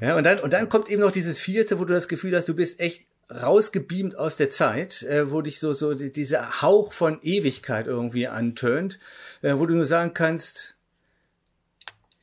[0.01, 2.49] Ja, und dann, und dann kommt eben noch dieses vierte, wo du das Gefühl hast,
[2.49, 6.93] du bist echt rausgebeamt aus der Zeit, äh, wo dich so, so die, dieser Hauch
[6.93, 8.99] von Ewigkeit irgendwie antönt,
[9.43, 10.77] äh, wo du nur sagen kannst,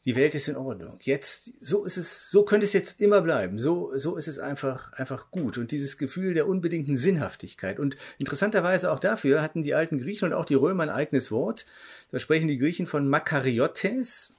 [0.05, 0.97] die Welt ist in Ordnung.
[1.01, 3.59] Jetzt, so ist es, so könnte es jetzt immer bleiben.
[3.59, 5.57] So, so ist es einfach, einfach gut.
[5.57, 7.79] Und dieses Gefühl der unbedingten Sinnhaftigkeit.
[7.79, 11.65] Und interessanterweise auch dafür hatten die alten Griechen und auch die Römer ein eigenes Wort.
[12.11, 14.33] Da sprechen die Griechen von Makariotes,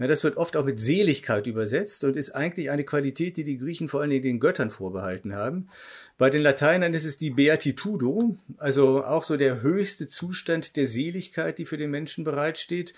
[0.00, 3.58] Ja, das wird oft auch mit Seligkeit übersetzt und ist eigentlich eine Qualität, die die
[3.58, 5.68] Griechen vor allen Dingen den Göttern vorbehalten haben.
[6.16, 11.58] Bei den Lateinern ist es die Beatitudo, also auch so der höchste Zustand der Seligkeit,
[11.58, 12.94] die für den Menschen bereitsteht.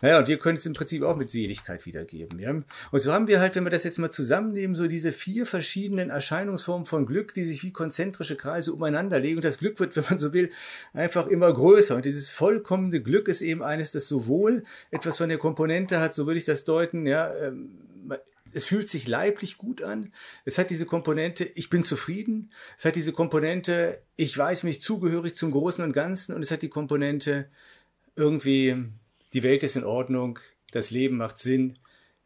[0.00, 2.38] Naja, und wir können es im Prinzip auch mit Seligkeit wiedergeben.
[2.38, 2.50] Ja?
[2.90, 6.08] Und so haben wir halt, wenn wir das jetzt mal zusammennehmen, so diese vier verschiedenen
[6.08, 9.36] Erscheinungsformen von Glück, die sich wie konzentrische Kreise umeinander legen.
[9.36, 10.50] Und das Glück wird, wenn man so will,
[10.94, 11.96] einfach immer größer.
[11.96, 16.26] Und dieses vollkommene Glück ist eben eines, das sowohl etwas von der Komponente hat, so
[16.26, 17.78] würde ich das deuten, ja, ähm,
[18.52, 20.12] es fühlt sich leiblich gut an.
[20.44, 22.50] Es hat diese Komponente, ich bin zufrieden.
[22.78, 26.34] Es hat diese Komponente, ich weiß mich zugehörig zum Großen und Ganzen.
[26.34, 27.48] Und es hat die Komponente,
[28.14, 28.76] irgendwie,
[29.34, 30.38] die Welt ist in Ordnung,
[30.72, 31.78] das Leben macht Sinn.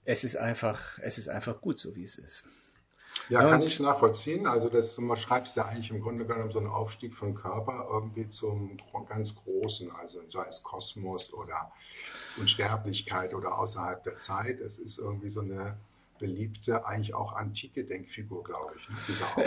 [0.04, 2.44] Es ist einfach, es ist einfach gut, so wie es ist.
[3.28, 4.46] Ja, kann ich nachvollziehen.
[4.46, 8.28] Also das, du schreibst ja eigentlich im Grunde genommen so einen Aufstieg vom Körper irgendwie
[8.28, 8.78] zum
[9.08, 11.72] ganz Großen, also sei es Kosmos oder
[12.38, 14.60] Unsterblichkeit oder außerhalb der Zeit.
[14.60, 15.76] Es ist irgendwie so eine
[16.20, 19.16] beliebte, eigentlich auch antike Denkfigur, glaube ich.
[19.16, 19.44] Ne?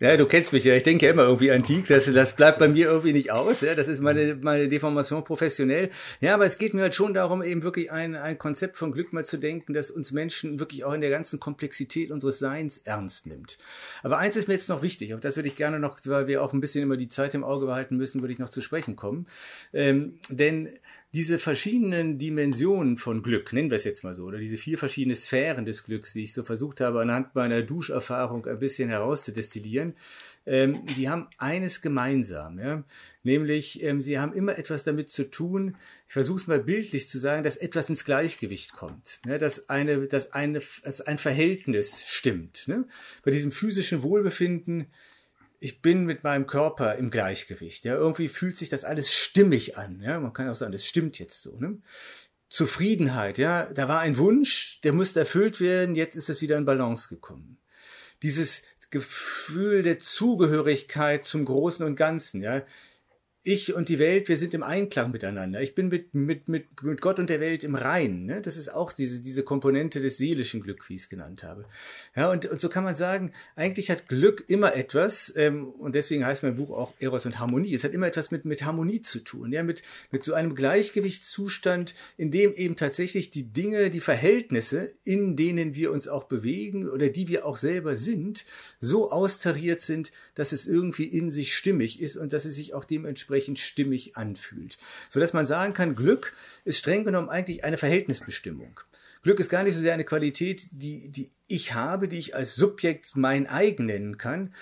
[0.00, 0.74] ja, du kennst mich ja.
[0.74, 1.86] Ich denke ja immer irgendwie antik.
[1.86, 3.60] Das, das bleibt bei mir irgendwie nicht aus.
[3.60, 3.74] Ja?
[3.74, 5.90] Das ist meine, meine Deformation professionell.
[6.20, 9.12] Ja, aber es geht mir halt schon darum, eben wirklich ein, ein Konzept von Glück
[9.12, 13.26] mal zu denken, das uns Menschen wirklich auch in der ganzen Komplexität unseres Seins ernst
[13.26, 13.58] nimmt.
[14.02, 16.42] Aber eins ist mir jetzt noch wichtig, auf das würde ich gerne noch, weil wir
[16.42, 18.96] auch ein bisschen immer die Zeit im Auge behalten müssen, würde ich noch zu sprechen
[18.96, 19.26] kommen.
[19.72, 20.70] Ähm, denn
[21.14, 25.14] diese verschiedenen Dimensionen von Glück, nennen wir es jetzt mal so, oder diese vier verschiedenen
[25.14, 29.94] Sphären des Glücks, die ich so versucht habe, anhand meiner Duscherfahrung ein bisschen herauszudestillieren,
[30.44, 32.82] ähm, die haben eines gemeinsam, ja?
[33.22, 35.76] nämlich ähm, sie haben immer etwas damit zu tun,
[36.08, 39.38] ich versuche es mal bildlich zu sagen, dass etwas ins Gleichgewicht kommt, ja?
[39.38, 42.66] dass, eine, dass, eine, dass ein Verhältnis stimmt.
[42.66, 42.86] Ne?
[43.22, 44.88] Bei diesem physischen Wohlbefinden
[45.64, 47.86] ich bin mit meinem Körper im Gleichgewicht.
[47.86, 49.98] Ja, irgendwie fühlt sich das alles stimmig an.
[50.02, 51.58] Ja, man kann auch sagen, das stimmt jetzt so.
[51.58, 51.78] Ne?
[52.50, 56.66] Zufriedenheit, ja, da war ein Wunsch, der musste erfüllt werden, jetzt ist es wieder in
[56.66, 57.56] Balance gekommen.
[58.22, 62.62] Dieses Gefühl der Zugehörigkeit zum Großen und Ganzen, ja,
[63.46, 65.60] ich und die Welt, wir sind im Einklang miteinander.
[65.60, 68.24] Ich bin mit, mit, mit, mit Gott und der Welt im Reinen.
[68.24, 68.40] Ne?
[68.40, 71.66] Das ist auch diese, diese Komponente des seelischen Glück, wie ich es genannt habe.
[72.16, 76.24] Ja, und, und so kann man sagen, eigentlich hat Glück immer etwas, ähm, und deswegen
[76.24, 77.74] heißt mein Buch auch Eros und Harmonie.
[77.74, 81.94] Es hat immer etwas mit, mit Harmonie zu tun, ja, mit, mit so einem Gleichgewichtszustand,
[82.16, 87.10] in dem eben tatsächlich die Dinge, die Verhältnisse, in denen wir uns auch bewegen oder
[87.10, 88.46] die wir auch selber sind,
[88.80, 92.86] so austariert sind, dass es irgendwie in sich stimmig ist und dass es sich auch
[92.86, 94.78] dementsprechend entsprechend stimmig anfühlt.
[95.08, 96.32] Sodass man sagen kann, Glück
[96.64, 98.80] ist streng genommen eigentlich eine Verhältnisbestimmung.
[99.22, 102.54] Glück ist gar nicht so sehr eine Qualität, die, die ich habe, die ich als
[102.54, 104.54] Subjekt mein eigen nennen kann,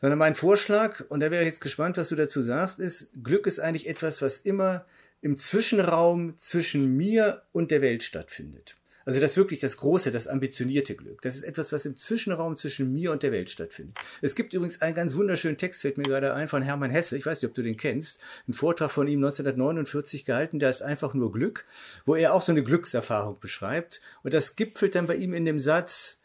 [0.00, 3.46] sondern mein Vorschlag, und da wäre ich jetzt gespannt, was du dazu sagst, ist, Glück
[3.46, 4.84] ist eigentlich etwas, was immer
[5.20, 8.76] im Zwischenraum zwischen mir und der Welt stattfindet.
[9.06, 11.22] Also das wirklich das große, das ambitionierte Glück.
[11.22, 13.96] Das ist etwas, was im Zwischenraum zwischen mir und der Welt stattfindet.
[14.20, 17.16] Es gibt übrigens einen ganz wunderschönen Text, fällt mir gerade ein, von Hermann Hesse.
[17.16, 18.20] Ich weiß nicht, ob du den kennst.
[18.48, 21.64] Ein Vortrag von ihm 1949 gehalten, der ist einfach nur Glück,
[22.04, 24.00] wo er auch so eine Glückserfahrung beschreibt.
[24.24, 26.18] Und das gipfelt dann bei ihm in dem Satz,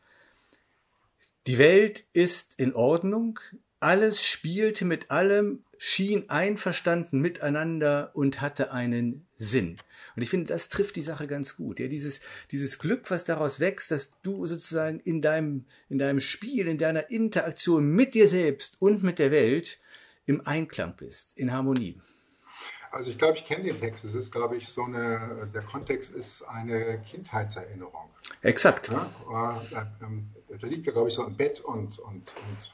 [1.46, 3.40] die Welt ist in Ordnung,
[3.80, 9.80] alles spielte mit allem, schien einverstanden miteinander und hatte einen Sinn.
[10.16, 11.80] Und ich finde, das trifft die Sache ganz gut.
[11.80, 12.20] Ja, dieses,
[12.52, 17.10] dieses Glück, was daraus wächst, dass du sozusagen in deinem, in deinem Spiel, in deiner
[17.10, 19.80] Interaktion mit dir selbst und mit der Welt
[20.28, 22.00] im Einklang bist, in Harmonie.
[22.92, 24.06] Also ich glaube, ich kenne den Text.
[24.06, 28.12] Es ist, glaube ich, so eine, der Kontext ist eine Kindheitserinnerung.
[28.44, 28.90] Exakt.
[28.90, 32.74] Ja, äh, ähm, da liegt er, glaube ich, so im Bett und, und, und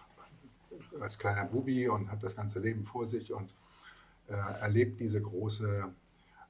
[1.01, 3.49] als kleiner Bubi und hat das ganze Leben vor sich und
[4.29, 5.85] äh, erlebt diese große,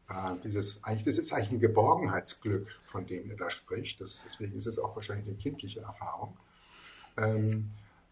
[0.09, 4.01] äh, dieses, eigentlich, das ist eigentlich ein Geborgenheitsglück, von dem er da spricht.
[4.01, 6.35] Das, deswegen ist es auch wahrscheinlich eine kindliche Erfahrung.
[7.17, 7.69] Ähm,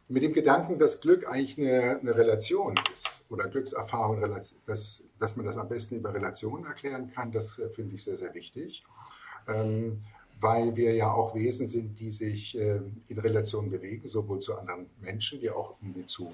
[0.08, 4.22] mit dem Gedanken, dass Glück eigentlich eine, eine Relation ist oder Glückserfahrung,
[4.68, 8.18] dass, dass man das am besten über Relationen erklären kann, das äh, finde ich sehr,
[8.18, 8.84] sehr wichtig.
[9.48, 10.04] Ähm,
[10.40, 14.88] weil wir ja auch Wesen sind, die sich äh, in Relation bewegen, sowohl zu anderen
[15.02, 16.32] Menschen wie auch zu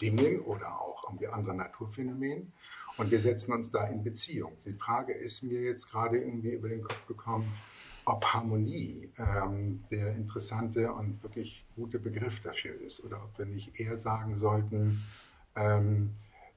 [0.00, 2.52] Dingen oder auch irgendwie anderen Naturphänomenen.
[2.98, 4.52] Und wir setzen uns da in Beziehung.
[4.64, 7.52] Die Frage ist mir jetzt gerade irgendwie über den Kopf gekommen,
[8.06, 13.78] ob Harmonie ähm, der interessante und wirklich gute Begriff dafür ist oder ob wir nicht
[13.80, 15.02] eher sagen sollten,
[15.56, 16.14] ähm,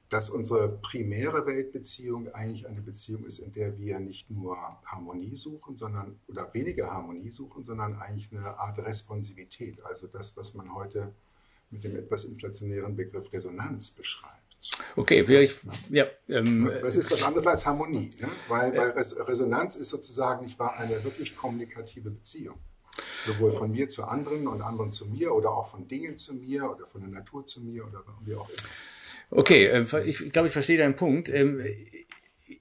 [0.10, 5.76] dass unsere primäre Weltbeziehung eigentlich eine Beziehung ist, in der wir nicht nur Harmonie suchen,
[5.76, 11.14] sondern oder weniger Harmonie suchen, sondern eigentlich eine Art Responsivität, also das, was man heute
[11.70, 14.36] mit dem etwas inflationären Begriff Resonanz beschreibt.
[14.96, 15.56] Okay, wäre ich,
[15.90, 16.06] ja.
[16.28, 18.28] Ähm, das ist was anderes als Harmonie, ne?
[18.48, 22.58] weil, weil Resonanz ist sozusagen, ich war eine wirklich kommunikative Beziehung.
[23.26, 26.70] Sowohl von mir zu anderen und anderen zu mir oder auch von Dingen zu mir
[26.70, 28.68] oder von der Natur zu mir oder wie auch immer.
[29.32, 31.30] Okay, äh, ich glaube, ich verstehe deinen Punkt.
[31.30, 31.64] Ähm,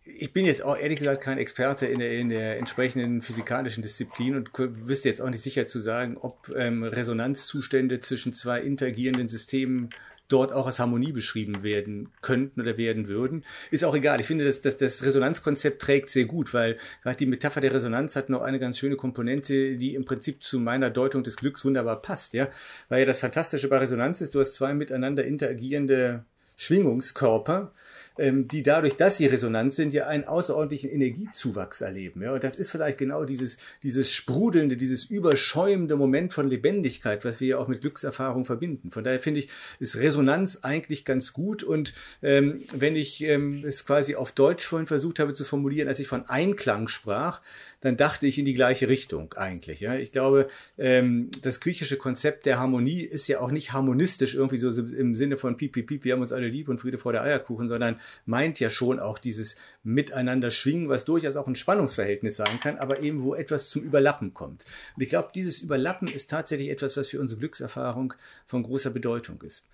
[0.05, 4.35] ich bin jetzt auch ehrlich gesagt kein Experte in der, in der entsprechenden physikalischen Disziplin
[4.35, 9.91] und wüsste jetzt auch nicht sicher zu sagen, ob ähm, Resonanzzustände zwischen zwei interagierenden Systemen
[10.27, 13.45] dort auch als Harmonie beschrieben werden könnten oder werden würden.
[13.71, 14.21] Ist auch egal.
[14.21, 18.15] Ich finde, dass, dass das Resonanzkonzept trägt sehr gut, weil gerade die Metapher der Resonanz
[18.15, 22.03] hat noch eine ganz schöne Komponente, die im Prinzip zu meiner Deutung des Glücks wunderbar
[22.03, 22.35] passt.
[22.35, 22.49] Ja,
[22.89, 26.25] Weil ja das Fantastische bei Resonanz ist, du hast zwei miteinander interagierende
[26.59, 27.73] Schwingungskörper,
[28.19, 32.23] die dadurch, dass sie resonant sind, ja einen außerordentlichen Energiezuwachs erleben.
[32.23, 32.35] Ja?
[32.35, 37.49] Und das ist vielleicht genau dieses, dieses sprudelnde, dieses überschäumende Moment von Lebendigkeit, was wir
[37.49, 38.91] ja auch mit Glückserfahrung verbinden.
[38.91, 41.63] Von daher finde ich, ist Resonanz eigentlich ganz gut.
[41.63, 46.01] Und ähm, wenn ich ähm, es quasi auf Deutsch vorhin versucht habe zu formulieren, als
[46.01, 47.41] ich von Einklang sprach,
[47.81, 49.81] dann dachte ich in die gleiche Richtung eigentlich.
[49.81, 49.95] Ja?
[49.95, 54.71] Ich glaube, ähm, das griechische Konzept der Harmonie ist ja auch nicht harmonistisch irgendwie so
[54.83, 57.23] im Sinne von piep, piep, piep, wir haben uns alle lieb und Friede vor der
[57.23, 62.61] Eierkuchen, sondern meint ja schon auch dieses Miteinander schwingen, was durchaus auch ein Spannungsverhältnis sein
[62.61, 64.65] kann, aber eben wo etwas zum Überlappen kommt.
[64.97, 68.15] Und ich glaube, dieses Überlappen ist tatsächlich etwas, was für unsere Glückserfahrung
[68.47, 69.67] von großer Bedeutung ist.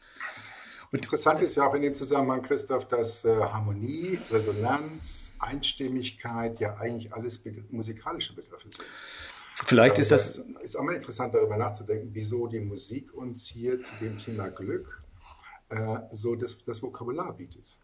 [0.93, 6.77] Und Interessant ist ja auch in dem Zusammenhang, Christoph, dass äh, Harmonie, Resonanz, Einstimmigkeit ja
[6.77, 8.87] eigentlich alles be musikalische Begriffe sind.
[9.55, 10.43] Vielleicht ist das.
[10.63, 15.03] Ist auch mal interessant, darüber nachzudenken, wieso die Musik uns hier zu dem Thema Glück
[15.69, 17.77] äh, so das, das Vokabular bietet.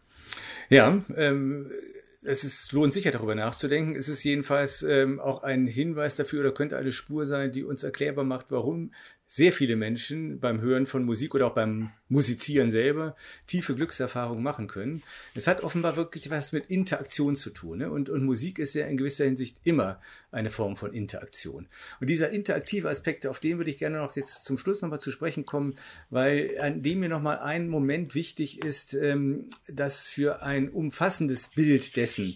[0.69, 1.71] Ja, ähm,
[2.23, 3.95] es ist, lohnt sicher darüber nachzudenken.
[3.95, 7.83] Es ist jedenfalls ähm, auch ein Hinweis dafür oder könnte eine Spur sein, die uns
[7.83, 8.91] erklärbar macht, warum
[9.33, 13.15] sehr viele Menschen beim Hören von Musik oder auch beim Musizieren selber
[13.47, 15.03] tiefe Glückserfahrungen machen können.
[15.35, 17.77] Es hat offenbar wirklich was mit Interaktion zu tun.
[17.77, 17.89] Ne?
[17.89, 20.01] Und, und Musik ist ja in gewisser Hinsicht immer
[20.33, 21.69] eine Form von Interaktion.
[22.01, 25.11] Und dieser interaktive Aspekt, auf den würde ich gerne noch jetzt zum Schluss nochmal zu
[25.11, 25.75] sprechen kommen,
[26.09, 31.95] weil an dem mir nochmal ein Moment wichtig ist, ähm, dass für ein umfassendes Bild
[31.95, 32.35] dessen,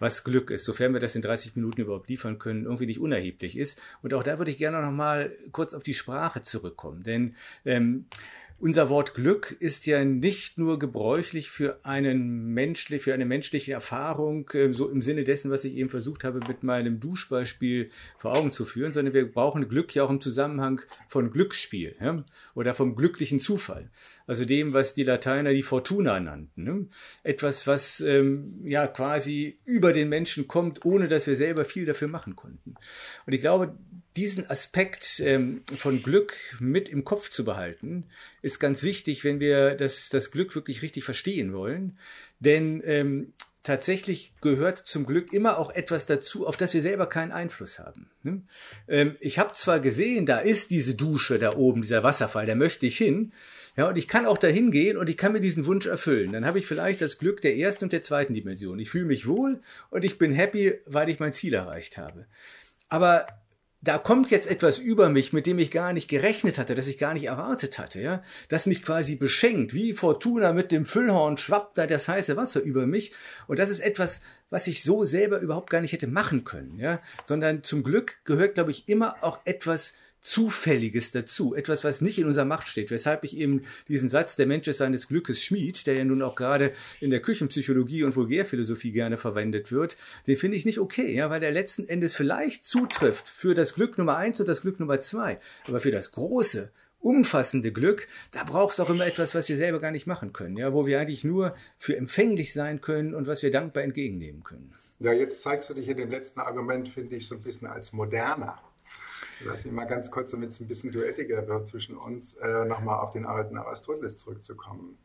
[0.00, 3.56] was Glück ist, sofern wir das in 30 Minuten überhaupt liefern können, irgendwie nicht unerheblich
[3.56, 3.80] ist.
[4.02, 8.06] Und auch da würde ich gerne noch mal kurz auf die Sprache zurückkommen, denn ähm,
[8.58, 14.48] unser Wort Glück ist ja nicht nur gebräuchlich für einen menschlich, für eine menschliche Erfahrung,
[14.50, 18.52] äh, so im Sinne dessen, was ich eben versucht habe, mit meinem Duschbeispiel vor Augen
[18.52, 22.24] zu führen, sondern wir brauchen Glück ja auch im Zusammenhang von Glücksspiel ja?
[22.54, 23.90] oder vom glücklichen Zufall.
[24.26, 26.64] Also dem, was die Lateiner die Fortuna nannten.
[26.64, 26.86] Ne?
[27.22, 32.08] Etwas, was ähm, ja quasi über den Menschen kommt, ohne dass wir selber viel dafür
[32.08, 32.74] machen konnten.
[33.26, 33.76] Und ich glaube,
[34.16, 38.04] diesen Aspekt ähm, von Glück mit im Kopf zu behalten,
[38.42, 41.98] ist ganz wichtig, wenn wir das, das Glück wirklich richtig verstehen wollen.
[42.38, 43.32] Denn ähm,
[43.64, 48.10] tatsächlich gehört zum Glück immer auch etwas dazu, auf das wir selber keinen Einfluss haben.
[48.22, 48.42] Ne?
[48.86, 52.86] Ähm, ich habe zwar gesehen, da ist diese Dusche da oben, dieser Wasserfall, da möchte
[52.86, 53.32] ich hin.
[53.76, 56.32] Ja, und ich kann auch dahin gehen und ich kann mir diesen Wunsch erfüllen.
[56.32, 58.78] Dann habe ich vielleicht das Glück der ersten und der zweiten Dimension.
[58.78, 62.26] Ich fühle mich wohl und ich bin happy, weil ich mein Ziel erreicht habe.
[62.88, 63.26] Aber
[63.84, 66.96] da kommt jetzt etwas über mich, mit dem ich gar nicht gerechnet hatte, das ich
[66.96, 71.76] gar nicht erwartet hatte, ja, das mich quasi beschenkt, wie Fortuna mit dem Füllhorn schwappt
[71.76, 73.12] da das heiße Wasser über mich.
[73.46, 77.00] Und das ist etwas, was ich so selber überhaupt gar nicht hätte machen können, ja,
[77.26, 79.92] sondern zum Glück gehört, glaube ich, immer auch etwas
[80.24, 84.46] Zufälliges dazu, etwas, was nicht in unserer Macht steht, weshalb ich eben diesen Satz, der
[84.46, 88.92] Mensch ist seines Glückes Schmied, der ja nun auch gerade in der Küchenpsychologie und Vulgärphilosophie
[88.92, 93.28] gerne verwendet wird, den finde ich nicht okay, ja, weil der letzten Endes vielleicht zutrifft
[93.28, 97.70] für das Glück Nummer eins und das Glück Nummer zwei, aber für das große, umfassende
[97.70, 100.72] Glück, da braucht es auch immer etwas, was wir selber gar nicht machen können, ja,
[100.72, 104.72] wo wir eigentlich nur für empfänglich sein können und was wir dankbar entgegennehmen können.
[105.00, 107.92] Ja, jetzt zeigst du dich in dem letzten Argument, finde ich, so ein bisschen als
[107.92, 108.58] moderner.
[109.40, 113.00] Lass mich mal ganz kurz, damit es ein bisschen duettiger wird zwischen uns, äh, nochmal
[113.00, 114.96] auf den alten Aristoteles zurückzukommen.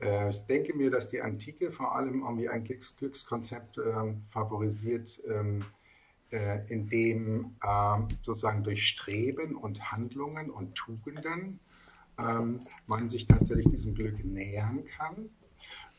[0.00, 5.20] Äh, ich denke mir, dass die Antike vor allem irgendwie ein Glücks Glückskonzept äh, favorisiert,
[5.28, 5.64] ähm,
[6.30, 11.60] äh, in dem ähm, sozusagen durch Streben und Handlungen und Tugenden
[12.18, 15.30] ähm, man sich tatsächlich diesem Glück nähern kann.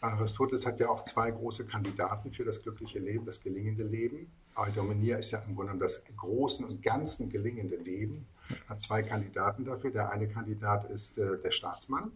[0.02, 4.32] Aristoteles hat ja auch zwei große Kandidaten für das glückliche Leben, das gelingende Leben.
[4.58, 8.26] Eudaimonia ist ja im Grunde das großen und ganzen gelingende Leben.
[8.67, 9.91] Hat zwei Kandidaten dafür.
[9.91, 12.12] Der eine Kandidat ist äh, der Staatsmann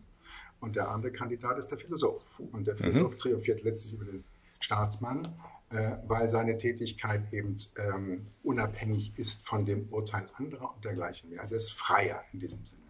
[0.60, 2.40] und der andere Kandidat ist der Philosoph.
[2.52, 3.18] Und der Philosoph mhm.
[3.18, 4.24] triumphiert letztlich über den
[4.60, 5.22] Staatsmann,
[5.72, 11.42] äh, weil seine Tätigkeit eben ähm, unabhängig ist von dem Urteil anderer und dergleichen mehr.
[11.42, 12.82] Also er ist freier in diesem Sinne.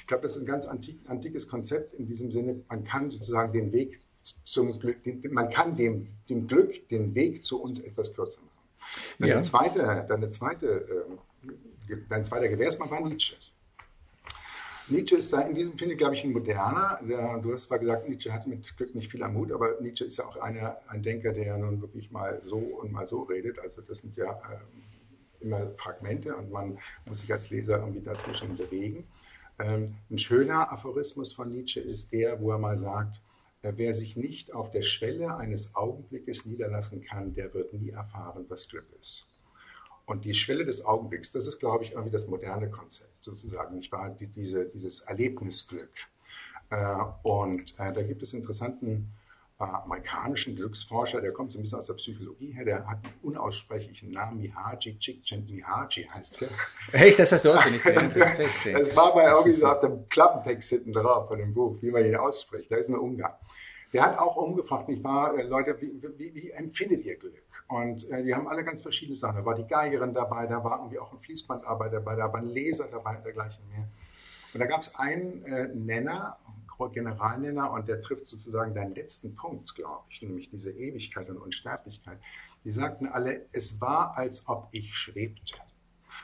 [0.00, 2.62] Ich glaube, das ist ein ganz antik, antikes Konzept in diesem Sinne.
[2.68, 4.98] Man kann sozusagen den Weg zum Glück,
[5.30, 8.55] man kann dem, dem Glück den Weg zu uns etwas kürzer machen.
[9.18, 9.40] Deine ja.
[9.40, 10.66] zweite, deine zweite,
[11.88, 13.36] äh, dein zweiter Gewährsmann war Nietzsche.
[14.88, 17.00] Nietzsche ist da in diesem Sinne, glaube ich, ein moderner.
[17.02, 20.04] Der, du hast zwar gesagt, Nietzsche hat mit Glück nicht viel am Mut, aber Nietzsche
[20.04, 23.22] ist ja auch einer, ein Denker, der ja nun wirklich mal so und mal so
[23.22, 23.58] redet.
[23.58, 28.56] Also das sind ja äh, immer Fragmente und man muss sich als Leser irgendwie dazwischen
[28.56, 29.04] bewegen.
[29.58, 33.20] Ähm, ein schöner Aphorismus von Nietzsche ist der, wo er mal sagt,
[33.76, 38.68] wer sich nicht auf der Schwelle eines Augenblickes niederlassen kann, der wird nie erfahren, was
[38.68, 39.26] Glück ist.
[40.06, 43.90] Und die Schwelle des Augenblicks, das ist, glaube ich, irgendwie das moderne Konzept sozusagen, nicht
[43.90, 44.10] wahr?
[44.10, 45.90] Die, diese, dieses Erlebnisglück.
[46.70, 49.12] Äh, und äh, da gibt es interessanten
[49.58, 53.14] äh, amerikanischen Glücksforscher, der kommt so ein bisschen aus der Psychologie her, der hat einen
[53.22, 56.48] unaussprechlichen Namen, Mihaji Csikszentmihalyi heißt der.
[56.92, 58.50] Echt, das hast du auswendig gelernt, Respekt.
[58.72, 62.04] Das war bei irgendwie so auf dem Klappentext hinten drauf von dem Buch, wie man
[62.04, 63.32] ihn ausspricht, da ist ein Ungarn.
[63.92, 67.42] Der hat auch umgefragt, nicht wahr, Leute, wie, wie, wie empfindet ihr Glück?
[67.68, 69.36] Und äh, die haben alle ganz verschiedene Sachen.
[69.36, 72.48] Da war die Geigerin dabei, da war irgendwie auch ein Fließbandarbeiter dabei, da war ein
[72.48, 73.88] Leser dabei und dergleichen mehr.
[74.52, 76.36] Und da gab es einen äh, Nenner,
[76.92, 82.18] Generalnenner, und der trifft sozusagen deinen letzten Punkt, glaube ich, nämlich diese Ewigkeit und Unsterblichkeit.
[82.64, 85.54] Die sagten alle, es war, als ob ich schwebte.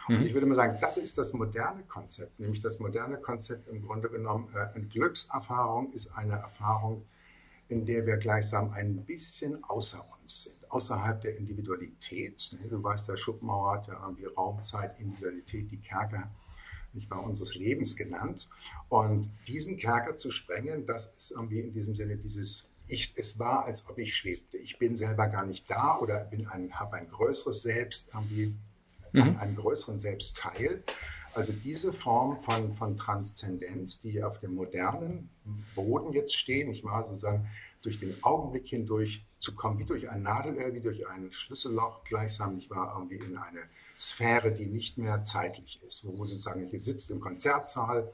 [0.08, 0.26] Und mhm.
[0.26, 4.08] ich würde mal sagen, das ist das moderne Konzept, nämlich das moderne Konzept im Grunde
[4.08, 7.04] genommen, äh, eine Glückserfahrung ist eine Erfahrung,
[7.68, 12.56] in der wir gleichsam ein bisschen außer uns sind außerhalb der Individualität.
[12.68, 16.30] Du weißt, der Schopenhauer hat ja irgendwie Raumzeit, Individualität, die Kerker
[16.94, 18.48] nicht wahr, unseres Lebens genannt.
[18.88, 23.64] Und diesen Kerker zu sprengen, das ist irgendwie in diesem Sinne dieses ich, es war,
[23.64, 24.58] als ob ich schwebte.
[24.58, 28.54] Ich bin selber gar nicht da oder bin ein, habe ein größeres Selbst, irgendwie
[29.12, 29.36] mhm.
[29.38, 30.82] einen größeren Selbstteil.
[31.34, 35.30] Also diese Form von, von Transzendenz, die auf dem modernen
[35.74, 37.48] Boden jetzt stehen, ich mal sozusagen
[37.80, 42.58] durch den Augenblick hindurch zu kommen, wie durch ein Nadelöhr, wie durch ein Schlüsselloch, gleichsam,
[42.58, 43.60] ich war irgendwie in eine
[44.08, 48.12] Sphäre, die nicht mehr zeitlich ist, wo sozusagen du sitzt im Konzertsaal,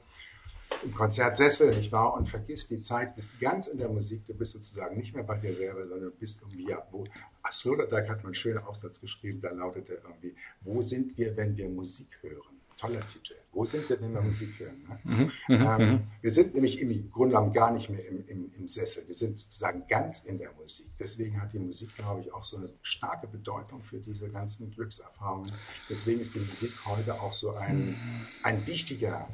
[0.83, 4.53] im Konzertsessel, nicht wahr, und vergisst die Zeit, bist ganz in der Musik, du bist
[4.53, 7.05] sozusagen nicht mehr bei dir selber, sondern bist irgendwie, ja, wo,
[7.51, 11.67] Sloterdijk hat man einen schönen Aufsatz geschrieben, da lautete irgendwie, wo sind wir, wenn wir
[11.67, 12.58] Musik hören?
[12.79, 13.35] Toller Titel.
[13.51, 14.81] Wo sind wir, wenn wir Musik hören?
[14.87, 14.99] Ne?
[15.03, 16.07] Mhm, mhm, ähm, mhm.
[16.21, 19.03] wir sind nämlich im Grunde genommen gar nicht mehr im, im, im, Sessel.
[19.07, 20.87] Wir sind sozusagen ganz in der Musik.
[20.97, 25.51] Deswegen hat die Musik, glaube ich, auch so eine starke Bedeutung für diese ganzen Glückserfahrungen.
[25.89, 27.95] Deswegen ist die Musik heute auch so ein,
[28.43, 29.27] ein wichtiger,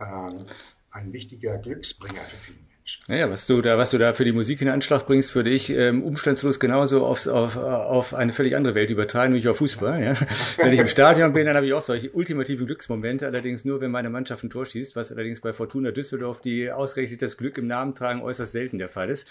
[0.00, 0.46] ähm,
[0.90, 2.67] ein wichtiger Glücksbringer für viele
[3.06, 5.70] naja, was du da, was du da für die Musik in Anschlag bringst, würde ich
[5.70, 10.02] ähm, umstandslos genauso aufs, auf, auf eine völlig andere Welt übertragen, nämlich auf Fußball.
[10.02, 10.14] Ja?
[10.56, 13.90] Wenn ich im Stadion bin, dann habe ich auch solche ultimativen Glücksmomente, allerdings nur, wenn
[13.90, 17.66] meine Mannschaft ein Tor schießt, was allerdings bei Fortuna Düsseldorf, die ausgerechnet das Glück im
[17.66, 19.26] Namen tragen, äußerst selten der Fall ist.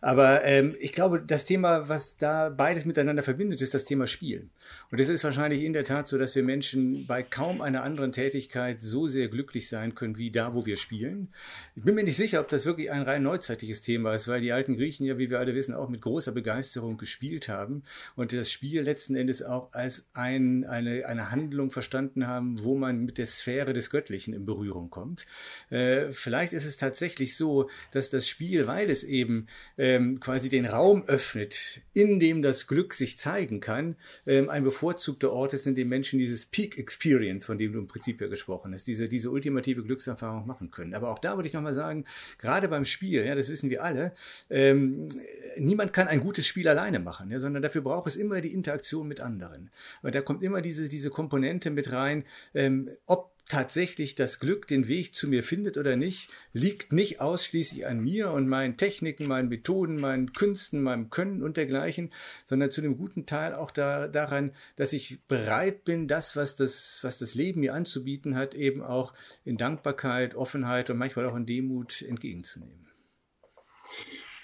[0.00, 4.50] Aber ähm, ich glaube, das Thema, was da beides miteinander verbindet, ist das Thema Spielen.
[4.90, 8.12] Und es ist wahrscheinlich in der Tat so, dass wir Menschen bei kaum einer anderen
[8.12, 11.28] Tätigkeit so sehr glücklich sein können wie da, wo wir spielen.
[11.76, 14.40] Ich bin mir nicht sicher, ob das wirklich ein ein rein neuzeitliches Thema ist, weil
[14.40, 17.82] die alten Griechen ja, wie wir alle wissen, auch mit großer Begeisterung gespielt haben
[18.16, 23.04] und das Spiel letzten Endes auch als ein, eine, eine Handlung verstanden haben, wo man
[23.04, 25.26] mit der Sphäre des Göttlichen in Berührung kommt.
[25.70, 29.46] Äh, vielleicht ist es tatsächlich so, dass das Spiel, weil es eben
[29.78, 35.32] ähm, quasi den Raum öffnet, in dem das Glück sich zeigen kann, ähm, ein bevorzugter
[35.32, 38.74] Ort ist, in dem Menschen dieses Peak Experience, von dem du im Prinzip ja gesprochen
[38.74, 40.94] hast, diese, diese ultimative Glückserfahrung machen können.
[40.94, 42.04] Aber auch da würde ich nochmal sagen,
[42.38, 44.12] gerade beim Spiel, ja, das wissen wir alle.
[44.48, 45.08] Ähm,
[45.56, 49.08] niemand kann ein gutes Spiel alleine machen, ja, sondern dafür braucht es immer die Interaktion
[49.08, 49.70] mit anderen.
[50.02, 52.24] Und da kommt immer diese, diese Komponente mit rein,
[52.54, 57.86] ähm, ob tatsächlich das Glück den Weg zu mir findet oder nicht, liegt nicht ausschließlich
[57.86, 62.10] an mir und meinen Techniken, meinen Methoden, meinen Künsten, meinem Können und dergleichen,
[62.44, 67.00] sondern zu einem guten Teil auch da, daran, dass ich bereit bin, das, was das,
[67.02, 69.12] was das Leben mir anzubieten hat, eben auch
[69.44, 72.86] in Dankbarkeit, Offenheit und manchmal auch in Demut entgegenzunehmen.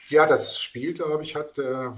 [0.08, 1.90] Ja, das Spiel, glaube ich, hat, äh,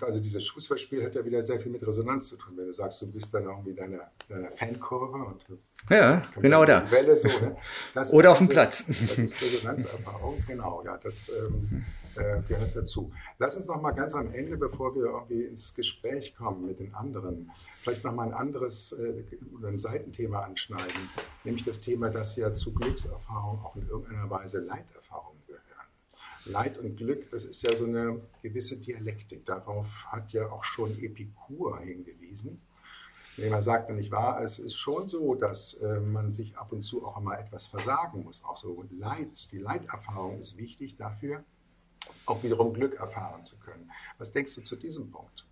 [0.00, 2.54] also dieses Fußballspiel hat ja wieder sehr viel mit Resonanz zu tun.
[2.56, 5.44] Wenn du sagst, du bist dann irgendwie deiner, deiner Fankurve und
[5.88, 6.90] ja, genau da.
[6.90, 7.56] Welle so, ne?
[8.12, 8.84] Oder auf dem Platz.
[8.86, 11.84] Das ist Resonanzerfahrung, genau, ja, das ähm,
[12.16, 13.12] äh, gehört dazu.
[13.38, 16.94] Lass uns noch mal ganz am Ende, bevor wir irgendwie ins Gespräch kommen mit den
[16.94, 17.50] anderen,
[17.82, 19.24] vielleicht noch mal ein anderes äh,
[19.56, 21.10] oder ein Seitenthema anschneiden,
[21.44, 25.36] nämlich das Thema, dass ja zu Glückserfahrung auch in irgendeiner Weise Leiterfahrung
[26.44, 29.46] Leid und Glück, das ist ja so eine gewisse Dialektik.
[29.46, 32.60] Darauf hat ja auch schon Epikur hingewiesen.
[33.36, 36.82] Wenn man sagt, nicht wahr, es ist schon so, dass äh, man sich ab und
[36.82, 38.44] zu auch einmal etwas versagen muss.
[38.44, 41.42] Auch so Leid, die Leiterfahrung ist wichtig dafür,
[42.26, 43.90] auch wiederum Glück erfahren zu können.
[44.18, 45.46] Was denkst du zu diesem Punkt?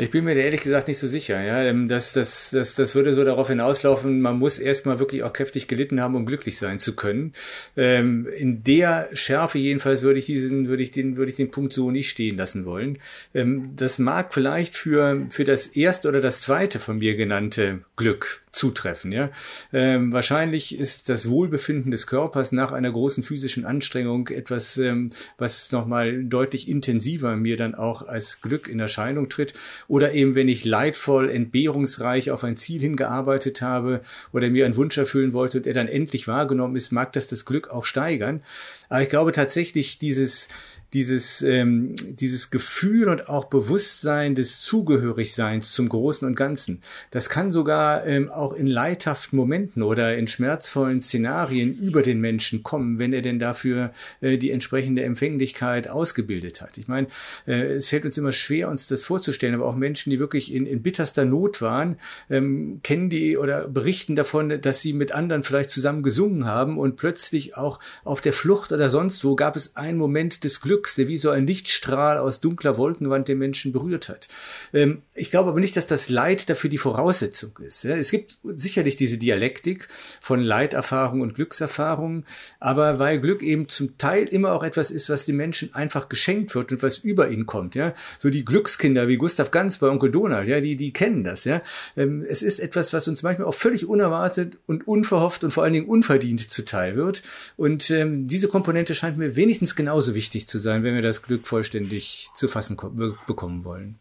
[0.00, 1.42] Ich bin mir da ehrlich gesagt nicht so sicher.
[1.42, 5.32] Ja, ähm, das, das, das, das würde so darauf hinauslaufen, man muss erstmal wirklich auch
[5.32, 7.32] kräftig gelitten haben, um glücklich sein zu können.
[7.76, 11.72] Ähm, in der Schärfe jedenfalls würde ich diesen, würde ich den, würde ich den Punkt
[11.72, 12.98] so nicht stehen lassen wollen.
[13.34, 18.42] Ähm, das mag vielleicht für, für das erste oder das zweite von mir genannte Glück
[18.58, 19.12] zutreffen.
[19.12, 19.30] Ja,
[19.72, 25.72] ähm, wahrscheinlich ist das Wohlbefinden des Körpers nach einer großen physischen Anstrengung etwas, ähm, was
[25.72, 29.54] nochmal deutlich intensiver mir dann auch als Glück in Erscheinung tritt
[29.86, 34.00] oder eben, wenn ich leidvoll, entbehrungsreich auf ein Ziel hingearbeitet habe
[34.32, 37.44] oder mir einen Wunsch erfüllen wollte und er dann endlich wahrgenommen ist, mag das das
[37.44, 38.42] Glück auch steigern.
[38.88, 40.48] Aber ich glaube tatsächlich, dieses,
[40.92, 46.82] dieses, ähm, dieses Gefühl und auch Bewusstsein des Zugehörigseins zum Großen und Ganzen.
[47.10, 52.62] Das kann sogar ähm, auch in leidhaften Momenten oder in schmerzvollen Szenarien über den Menschen
[52.62, 56.78] kommen, wenn er denn dafür äh, die entsprechende Empfänglichkeit ausgebildet hat.
[56.78, 57.08] Ich meine,
[57.46, 60.66] äh, es fällt uns immer schwer, uns das vorzustellen, aber auch Menschen, die wirklich in,
[60.66, 61.96] in bitterster Not waren,
[62.30, 66.96] ähm, kennen die oder berichten davon, dass sie mit anderen vielleicht zusammen gesungen haben und
[66.96, 70.96] plötzlich auch auf der Flucht oder sonst wo gab es einen Moment des Glücks, Glücks,
[70.98, 74.28] wie so ein Lichtstrahl aus dunkler Wolkenwand den Menschen berührt hat.
[74.72, 77.82] Ähm, ich glaube aber nicht, dass das Leid dafür die Voraussetzung ist.
[77.82, 77.96] Ja?
[77.96, 79.88] Es gibt sicherlich diese Dialektik
[80.20, 82.24] von Leiterfahrung und Glückserfahrung,
[82.60, 86.54] aber weil Glück eben zum Teil immer auch etwas ist, was den Menschen einfach geschenkt
[86.54, 87.74] wird und was über ihn kommt.
[87.74, 87.92] Ja?
[88.18, 91.44] So die Glückskinder wie Gustav Ganz bei Onkel Donald, ja, die, die kennen das.
[91.44, 91.62] Ja?
[91.96, 95.72] Ähm, es ist etwas, was uns manchmal auch völlig unerwartet und unverhofft und vor allen
[95.72, 97.22] Dingen unverdient zuteil wird.
[97.56, 101.22] Und ähm, diese Komponente scheint mir wenigstens genauso wichtig zu sein sein, wenn wir das
[101.22, 102.76] Glück vollständig zu fassen
[103.26, 103.98] bekommen wollen.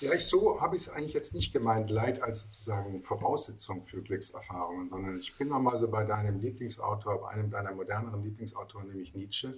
[0.00, 4.02] Ja, ich, so habe ich es eigentlich jetzt nicht gemeint, Leid als sozusagen Voraussetzung für
[4.02, 9.14] Glückserfahrungen, sondern ich bin nochmal so bei deinem Lieblingsautor, bei einem deiner moderneren Lieblingsautoren, nämlich
[9.14, 9.54] Nietzsche,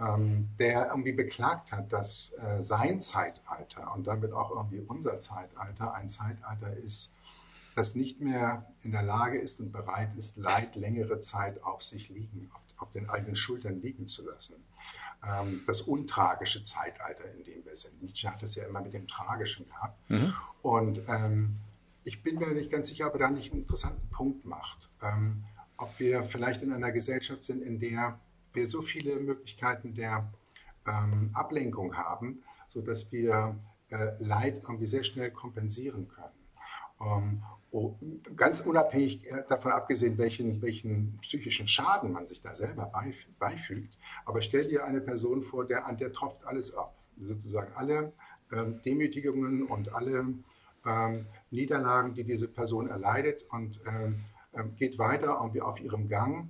[0.00, 5.92] ähm, der irgendwie beklagt hat, dass äh, sein Zeitalter und damit auch irgendwie unser Zeitalter
[5.92, 7.12] ein Zeitalter ist,
[7.76, 12.08] das nicht mehr in der Lage ist und bereit ist, Leid längere Zeit auf sich
[12.08, 14.56] liegen, auf, auf den eigenen Schultern liegen zu lassen
[15.66, 18.00] das untragische Zeitalter, in dem wir sind.
[18.02, 20.10] Nietzsche hat es ja immer mit dem Tragischen gehabt.
[20.10, 20.32] Mhm.
[20.62, 21.56] Und ähm,
[22.04, 24.88] ich bin mir nicht ganz sicher, ob er da nicht einen interessanten Punkt macht.
[25.02, 25.44] Ähm,
[25.76, 28.18] ob wir vielleicht in einer Gesellschaft sind, in der
[28.52, 30.32] wir so viele Möglichkeiten der
[30.86, 33.56] ähm, Ablenkung haben, sodass wir
[33.90, 37.42] äh, Leid irgendwie sehr schnell kompensieren können.
[37.70, 37.94] Oh,
[38.34, 42.90] ganz unabhängig äh, davon abgesehen, welchen, welchen psychischen Schaden man sich da selber
[43.38, 43.98] beifügt.
[44.24, 46.94] Aber stell dir eine Person vor, der, an der tropft alles ab.
[47.20, 48.12] Sozusagen alle
[48.52, 50.34] ähm, Demütigungen und alle
[50.86, 56.48] ähm, Niederlagen, die diese Person erleidet und ähm, ähm geht weiter irgendwie auf ihrem Gang.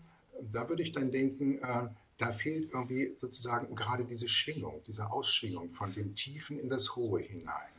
[0.53, 1.89] Da würde ich dann denken, äh,
[2.19, 7.21] da fehlt irgendwie sozusagen gerade diese Schwingung, diese Ausschwingung von dem Tiefen in das Hohe
[7.21, 7.73] hinein.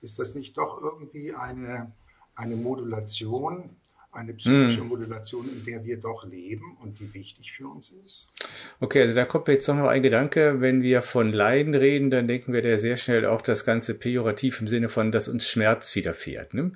[0.00, 1.92] Ist das nicht doch irgendwie eine
[2.36, 3.70] eine Modulation,
[4.14, 4.88] eine psychische mm.
[4.88, 8.28] Modulation, in der wir doch leben und die wichtig für uns ist.
[8.80, 12.52] Okay, also da kommt jetzt noch ein Gedanke, wenn wir von Leiden reden, dann denken
[12.52, 16.54] wir da sehr schnell auch das Ganze pejorativ im Sinne von, dass uns Schmerz widerfährt.
[16.54, 16.72] Ne?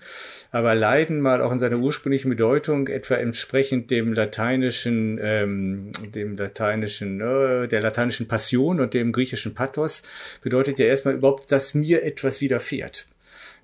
[0.51, 7.21] Aber Leiden mal auch in seiner ursprünglichen Bedeutung, etwa entsprechend dem lateinischen, ähm, dem lateinischen,
[7.21, 10.03] äh, der lateinischen Passion und dem griechischen Pathos,
[10.43, 13.07] bedeutet ja erstmal überhaupt, dass mir etwas widerfährt.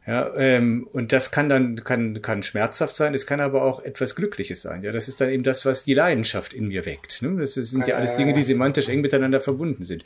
[0.07, 4.15] Ja, ähm, und das kann dann kann kann schmerzhaft sein, es kann aber auch etwas
[4.15, 4.83] Glückliches sein.
[4.83, 7.23] Ja, das ist dann eben das, was die Leidenschaft in mir weckt.
[7.23, 7.37] Ne?
[7.39, 10.05] Das sind ja alles Dinge, die semantisch eng miteinander verbunden sind.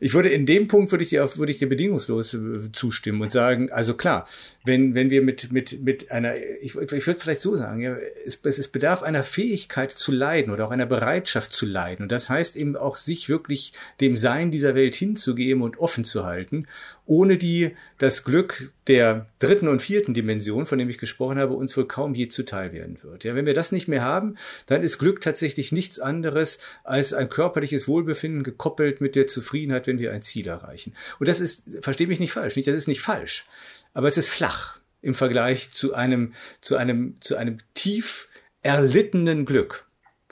[0.00, 3.22] Ich würde in dem Punkt würde ich dir auch, würde ich dir bedingungslos äh, zustimmen
[3.22, 4.26] und sagen, also klar,
[4.64, 8.40] wenn wenn wir mit mit mit einer, ich, ich würde vielleicht so sagen, ja, es,
[8.44, 12.56] es bedarf einer Fähigkeit zu leiden oder auch einer Bereitschaft zu leiden und das heißt
[12.56, 16.66] eben auch sich wirklich dem Sein dieser Welt hinzugeben und offen zu halten
[17.06, 21.76] ohne die das Glück der dritten und vierten Dimension, von dem ich gesprochen habe, uns
[21.76, 23.24] wohl kaum je zuteil werden wird.
[23.24, 24.36] Ja, wenn wir das nicht mehr haben,
[24.66, 29.98] dann ist Glück tatsächlich nichts anderes als ein körperliches Wohlbefinden gekoppelt mit der Zufriedenheit, wenn
[29.98, 30.94] wir ein Ziel erreichen.
[31.18, 33.46] Und das ist, verstehe mich nicht falsch, nicht, das ist nicht falsch,
[33.94, 38.28] aber es ist flach im Vergleich zu einem, zu einem, zu einem tief
[38.62, 39.85] erlittenen Glück.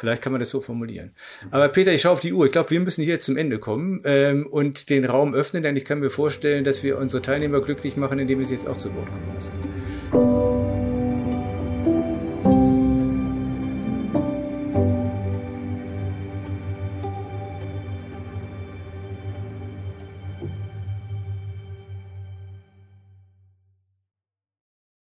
[0.04, 1.12] Vielleicht kann man das so formulieren.
[1.50, 2.44] Aber Peter, ich schaue auf die Uhr.
[2.44, 5.86] Ich glaube, wir müssen hier zum Ende kommen ähm, und den Raum öffnen, denn ich
[5.86, 8.94] kann mir vorstellen, dass wir unsere Teilnehmer glücklich machen, indem wir sie jetzt auch zu
[8.94, 9.52] Wort kommen lassen.